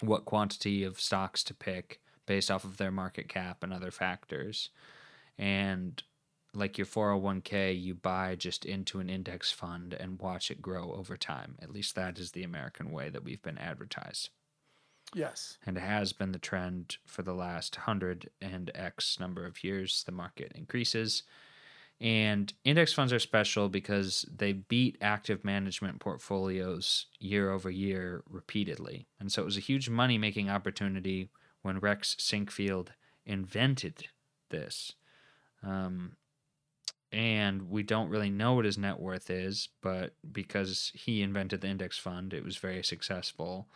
[0.01, 4.71] what quantity of stocks to pick based off of their market cap and other factors.
[5.39, 6.03] And
[6.55, 11.17] like your 401k, you buy just into an index fund and watch it grow over
[11.17, 11.57] time.
[11.63, 14.31] At least that is the American way that we've been advertised.
[15.15, 15.59] Yes.
[15.65, 20.03] And it has been the trend for the last 100 and X number of years.
[20.05, 21.23] The market increases.
[22.01, 29.07] And index funds are special because they beat active management portfolios year over year repeatedly.
[29.19, 31.31] And so it was a huge money making opportunity
[31.63, 32.89] when Rex Sinquefield
[33.27, 34.07] invented
[34.51, 34.93] this.
[35.63, 36.17] Um,
[37.11, 41.69] and we don't really know what his net worth is, but because he invented the
[41.69, 43.67] index fund, it was very successful.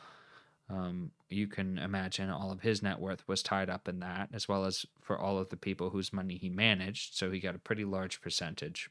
[0.68, 4.48] Um, you can imagine all of his net worth was tied up in that, as
[4.48, 7.14] well as for all of the people whose money he managed.
[7.14, 8.90] So he got a pretty large percentage,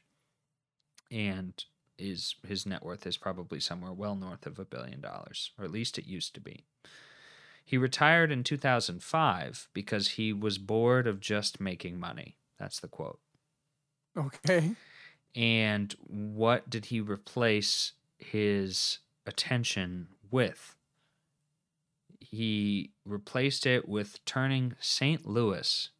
[1.10, 1.64] and
[1.96, 5.72] his his net worth is probably somewhere well north of a billion dollars, or at
[5.72, 6.64] least it used to be.
[7.64, 12.36] He retired in 2005 because he was bored of just making money.
[12.62, 13.18] That's the quote.
[14.16, 14.76] Okay.
[15.34, 20.76] And what did he replace his attention with?
[22.20, 25.26] He replaced it with turning St.
[25.26, 25.90] Louis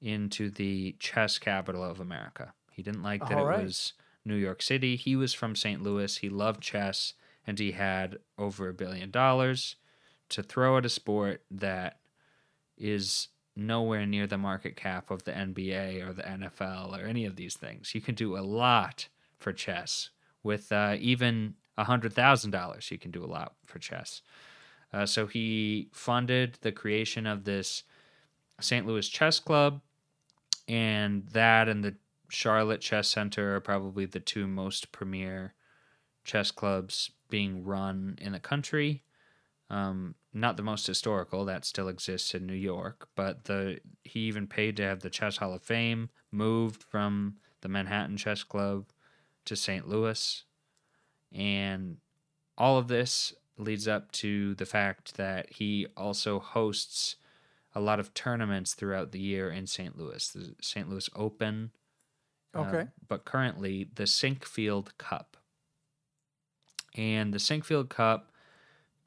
[0.00, 2.54] into the chess capital of America.
[2.72, 3.92] He didn't like that All it was
[4.24, 4.96] New York City.
[4.96, 5.82] He was from St.
[5.82, 6.16] Louis.
[6.16, 7.12] He loved chess
[7.46, 9.76] and he had over a billion dollars
[10.30, 11.98] to throw at a sport that
[12.78, 13.28] is
[13.58, 17.56] nowhere near the market cap of the NBA or the NFL or any of these
[17.56, 17.94] things.
[17.94, 19.08] You can do a lot
[19.38, 20.10] for chess
[20.42, 22.90] with uh, even a hundred thousand dollars.
[22.90, 24.22] You can do a lot for chess.
[24.92, 27.82] Uh, so he funded the creation of this
[28.60, 28.86] St.
[28.86, 29.80] Louis Chess Club,
[30.66, 31.96] and that and the
[32.28, 35.54] Charlotte Chess Center are probably the two most premier
[36.24, 39.02] chess clubs being run in the country.
[39.70, 41.44] Um, not the most historical.
[41.44, 45.38] That still exists in New York, but the he even paid to have the Chess
[45.38, 48.86] Hall of Fame moved from the Manhattan Chess Club
[49.44, 49.88] to St.
[49.88, 50.44] Louis,
[51.32, 51.98] and
[52.56, 57.16] all of this leads up to the fact that he also hosts
[57.74, 59.98] a lot of tournaments throughout the year in St.
[59.98, 60.28] Louis.
[60.28, 60.88] The St.
[60.88, 61.70] Louis Open,
[62.54, 62.88] uh, Okay.
[63.06, 65.36] but currently the Sinquefield Cup.
[66.94, 68.32] And the Sinquefield Cup,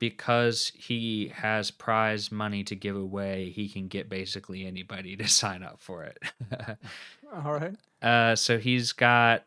[0.02, 5.62] because he has prize money to give away, he can get basically anybody to sign
[5.62, 6.18] up for it.
[7.46, 7.76] All right.
[8.02, 9.46] Uh, so he's got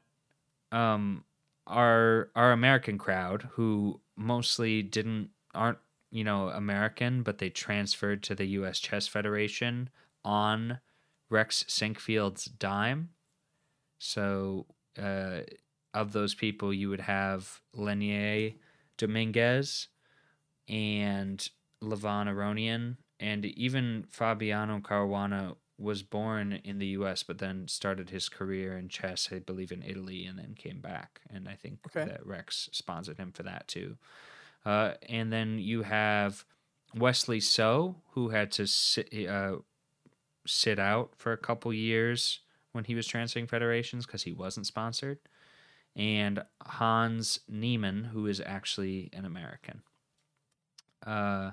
[0.72, 1.24] um
[1.66, 5.78] our our American crowd who mostly didn't aren't
[6.12, 8.78] you know American, but they transferred to the U.S.
[8.78, 9.90] Chess Federation
[10.24, 10.78] on
[11.30, 13.10] Rex Sinquefield's dime.
[13.98, 14.66] So
[15.02, 15.40] uh,
[15.92, 18.54] of those people, you would have Leinier
[18.98, 19.88] Dominguez
[20.68, 21.48] and
[21.82, 27.22] Levon Aronian, and even Fabiano Caruana was born in the U.S.
[27.22, 31.20] but then started his career in chess, I believe, in Italy, and then came back.
[31.28, 32.08] And I think Okay.
[32.08, 33.96] that Rex sponsored him for that too.
[34.64, 36.44] Uh, and then you have
[36.94, 39.56] Wesley So, who had to sit uh,
[40.46, 42.40] sit out for a couple years
[42.72, 45.18] when he was transferring federations because he wasn't sponsored,
[45.96, 49.82] and Hans Niemann, who is actually an American.
[51.06, 51.52] Uh,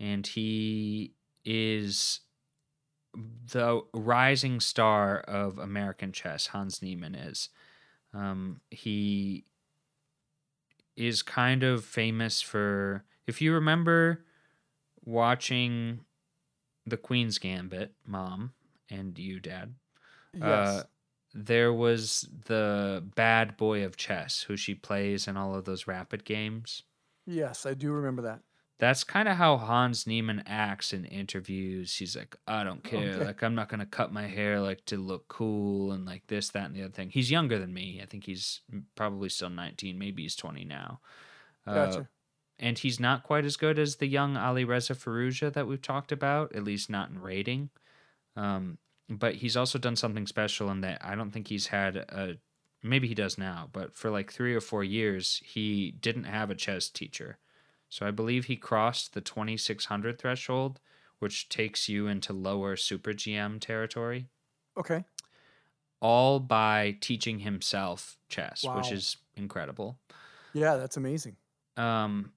[0.00, 1.14] and he
[1.44, 2.20] is
[3.52, 6.48] the rising star of American chess.
[6.48, 7.48] Hans Niemann is.
[8.14, 9.44] Um, he
[10.96, 14.24] is kind of famous for if you remember
[15.04, 16.00] watching
[16.86, 18.52] the Queen's Gambit, mom,
[18.90, 19.74] and you, dad.
[20.34, 20.42] Yes.
[20.44, 20.82] Uh,
[21.34, 26.24] there was the bad boy of chess who she plays in all of those rapid
[26.24, 26.82] games.
[27.26, 28.40] yes, I do remember that.
[28.78, 31.94] That's kind of how Hans Niemann acts in interviews.
[31.94, 33.14] He's like, I don't care.
[33.14, 33.24] Okay.
[33.24, 36.48] Like, I'm not going to cut my hair like to look cool and like this,
[36.50, 37.10] that, and the other thing.
[37.10, 38.00] He's younger than me.
[38.02, 38.62] I think he's
[38.96, 39.98] probably still 19.
[39.98, 41.00] Maybe he's 20 now.
[41.64, 42.08] Uh, Gotcha.
[42.58, 46.52] and he's not quite as good as the young Alireza Firouzja that we've talked about,
[46.56, 47.70] at least not in rating.
[48.34, 48.78] Um,
[49.08, 52.36] but he's also done something special in that I don't think he's had a
[52.82, 56.54] maybe he does now, but for like three or four years he didn't have a
[56.54, 57.38] chess teacher.
[57.92, 60.80] So I believe he crossed the 2600 threshold,
[61.18, 64.28] which takes you into lower super GM territory,
[64.78, 65.04] okay.
[66.00, 69.98] all by teaching himself chess, which is incredible.
[70.54, 71.36] Yeah, that's amazing.
[71.76, 72.32] um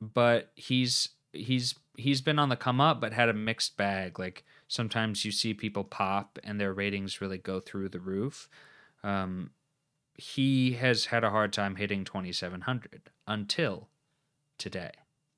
[0.00, 4.44] but he's he's he's been on the come up but had a mixed bag like
[4.68, 8.48] sometimes you see people pop and their ratings really go through the roof
[9.02, 9.50] um
[10.14, 13.88] he has had a hard time hitting 2700 until
[14.58, 14.90] today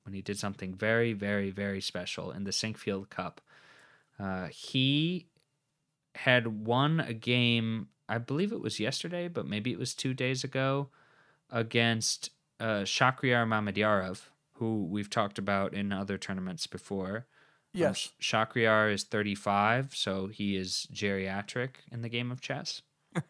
[0.03, 3.41] when he did something very very very special in the Sinquefield Cup
[4.19, 5.27] uh he
[6.15, 10.43] had won a game I believe it was yesterday but maybe it was 2 days
[10.43, 10.89] ago
[11.49, 14.21] against uh, Shakhriyar Mamedyarov,
[14.53, 17.15] who we've talked about in other tournaments before.
[17.17, 17.23] Um,
[17.73, 18.11] Yes.
[18.21, 22.81] Shakhriyar is 35, so he is geriatric in the game of chess.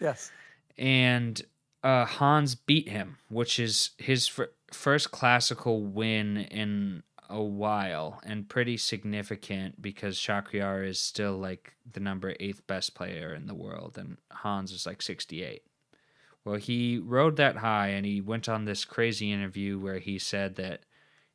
[0.00, 0.30] Yes.
[0.78, 1.42] And
[1.84, 8.48] uh, Hans beat him, which is his fir- first classical win in a while and
[8.48, 13.96] pretty significant because Shakhriyar is still like the number eighth best player in the world,
[13.98, 15.62] and Hans is like 68.
[16.44, 20.56] Well, he rode that high and he went on this crazy interview where he said
[20.56, 20.80] that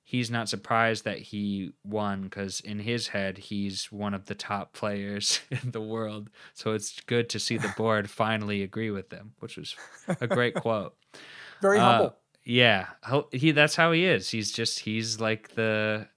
[0.03, 4.73] he's not surprised that he won because in his head, he's one of the top
[4.73, 6.29] players in the world.
[6.53, 9.75] So it's good to see the board finally agree with him, which was
[10.19, 10.95] a great quote.
[11.61, 12.15] Very Uh, humble.
[12.45, 12.87] Yeah,
[13.31, 14.29] he that's how he is.
[14.29, 16.07] He's just he's like the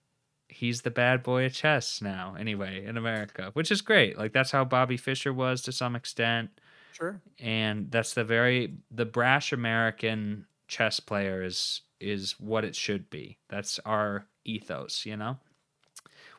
[0.49, 2.37] he's the bad boy of chess now.
[2.39, 4.19] Anyway, in America, which is great.
[4.19, 6.51] Like that's how Bobby Fischer was to some extent,
[6.93, 7.21] Sure.
[7.41, 13.39] and that's the very the brash American chess player is is what it should be.
[13.49, 15.39] That's our ethos, you know.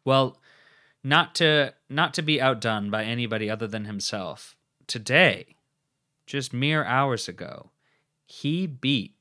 [0.05, 0.39] Well,
[1.03, 4.55] not to not to be outdone by anybody other than himself.
[4.85, 5.55] Today,
[6.27, 7.71] just mere hours ago,
[8.27, 9.15] he beat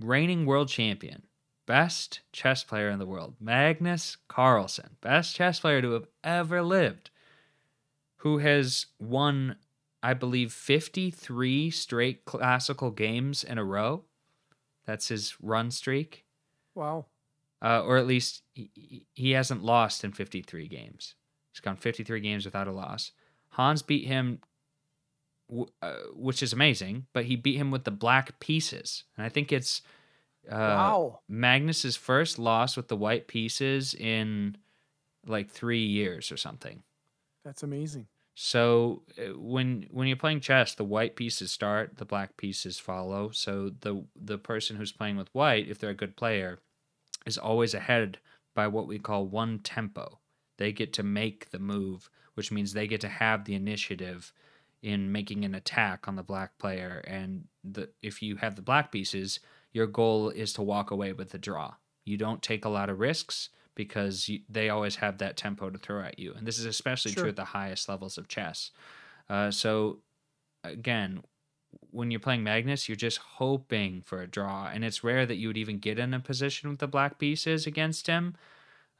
[0.00, 1.24] reigning world champion,
[1.66, 7.10] best chess player in the world, Magnus Carlsen, best chess player to have ever lived,
[8.18, 9.56] who has won,
[10.02, 14.04] I believe, 53 straight classical games in a row.
[14.86, 16.24] That's his run streak.
[16.74, 17.06] Wow.
[17.60, 21.14] Uh, or at least he, he- he hasn't lost in 53 games.
[21.52, 23.12] He's gone 53 games without a loss.
[23.50, 24.40] Hans beat him,
[25.48, 29.04] w- uh, which is amazing, but he beat him with the black pieces.
[29.16, 29.82] And I think it's
[30.50, 31.20] Uh, wow.
[31.28, 34.56] Magnus's first loss with the white pieces in
[35.26, 36.82] like three years or something.
[37.44, 38.06] That's amazing.
[38.34, 43.30] So uh, when when you're playing chess, the white pieces start, the black pieces follow.
[43.30, 46.60] So the the person who's playing with white, if they're a good player,
[47.26, 48.18] is always ahead
[48.54, 50.20] by what we call one tempo.
[50.56, 54.32] They get to make the move, which means they get to have the initiative
[54.82, 57.02] in making an attack on the black player.
[57.06, 59.40] And the if you have the black pieces,
[59.72, 61.74] your goal is to walk away with the draw.
[62.04, 65.78] You don't take a lot of risks because you, they always have that tempo to
[65.78, 66.34] throw at you.
[66.36, 67.24] And this is especially Sure.
[67.24, 68.70] true at the highest levels of chess.
[69.28, 69.98] Uh, so,
[70.64, 71.22] again,
[71.90, 74.68] when you're playing Magnus, you're just hoping for a draw.
[74.72, 77.66] And it's rare that you would even get in a position with the black pieces
[77.66, 78.34] against him,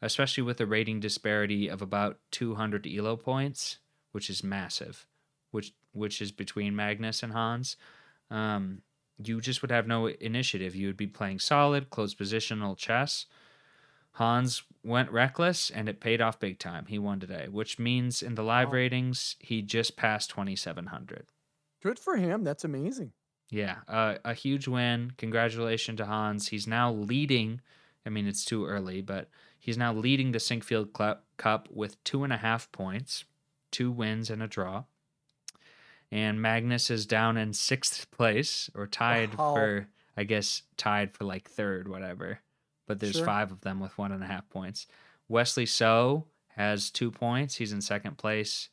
[0.03, 3.79] especially with a rating disparity of about 200 elo points,
[4.13, 5.07] which is massive,
[5.51, 7.77] which which is between Magnus and Hans.
[8.31, 8.83] Um,
[9.23, 10.77] you just would have no initiative.
[10.77, 13.27] You would be playing solid, close positional chess.
[14.13, 16.87] Hans went reckless and it paid off big time.
[16.87, 18.75] He won today, which means in the live Wow.
[18.75, 21.27] ratings, he just passed 2,700.
[21.83, 22.43] Good for him.
[22.45, 23.13] That's amazing.
[23.51, 25.13] Yeah, uh, a huge win.
[25.17, 26.49] Congratulations to Hans.
[26.49, 27.61] He's now leading.
[28.05, 30.93] I mean, it's too early, but he's now leading the Sinquefield
[31.37, 33.25] Cup with two and a half points,
[33.71, 34.85] two wins and a draw.
[36.11, 39.55] And Magnus is down in sixth place or tied Wow.
[39.55, 42.41] for, I guess, tied for like third, whatever.
[42.87, 43.27] But there's Sure.
[43.27, 44.87] five of them with one and a half points.
[45.29, 46.27] Wesley So
[46.57, 47.57] has two points.
[47.57, 48.71] He's in second place.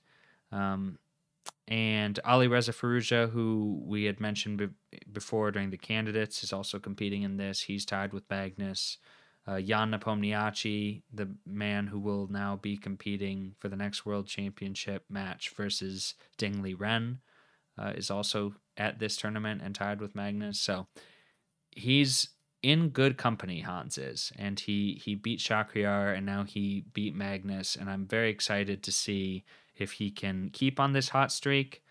[0.51, 0.97] Um,
[1.67, 7.23] and Alireza Firouzja, who we had mentioned be- before during the candidates, is also competing
[7.23, 7.63] in this.
[7.63, 8.97] He's tied with Magnus.
[9.47, 15.05] Uh, Ian Nepomniachtchi, the man who will now be competing for the next World Championship
[15.07, 17.17] match versus Ding Liren,
[17.77, 20.59] uh, is also at this tournament and tied with Magnus.
[20.59, 20.87] So
[21.71, 22.29] he's
[22.63, 27.75] in good company, Hans is, and he he beat Shakhriyar and now he beat Magnus,
[27.75, 29.45] and I'm very excited to see
[29.75, 31.83] if he can keep on this hot streak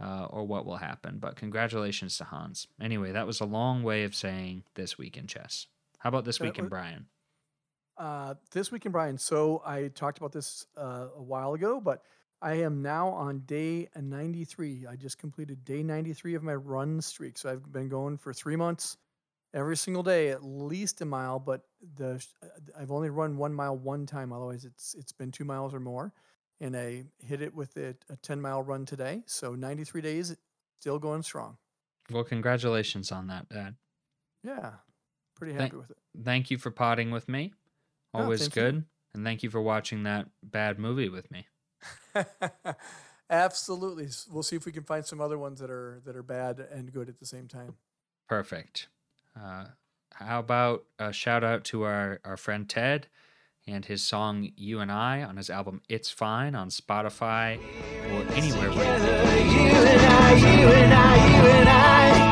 [0.00, 1.18] uh, or what will happen.
[1.18, 2.66] But congratulations to Hans.
[2.80, 5.66] Anyway, that was a long way of saying this week in chess.
[6.02, 7.06] How about this week in Brian?
[7.96, 9.16] Uh, this week in Brian.
[9.16, 12.02] So I talked about this uh, a while ago, but
[12.40, 14.86] I am now on day 93.
[14.90, 17.38] I just completed day 93 of my run streak.
[17.38, 18.96] So I've been going for three months,
[19.54, 21.38] every single day, at least a mile.
[21.38, 21.62] But
[21.94, 22.46] the uh,
[22.76, 24.32] I've only run one mile one time.
[24.32, 26.12] Otherwise, it's it's been two miles or more.
[26.60, 29.22] And I hit it with a, a 10 mile run today.
[29.26, 30.36] So 93 days,
[30.80, 31.58] still going strong.
[32.10, 33.76] Well, congratulations on that, Dad.
[34.42, 34.72] Yeah,
[35.42, 35.96] pretty Thank- happy with it.
[36.24, 37.52] Thank you for potting with me.
[38.14, 38.62] Oh, Always thank you.
[38.62, 38.84] good.
[39.14, 41.46] And thank you for watching that bad movie with me.
[43.30, 44.08] Absolutely.
[44.30, 46.92] We'll see if we can find some other ones that are that are bad and
[46.92, 47.74] good at the same time.
[48.28, 48.86] Perfect.
[49.40, 49.64] Uh,
[50.12, 53.08] how about a shout out to our, our friend Ted
[53.66, 58.70] and his song You and I on his album It's Fine on Spotify or anywhere
[58.70, 62.31] where Together, you and I, you and I, you and I.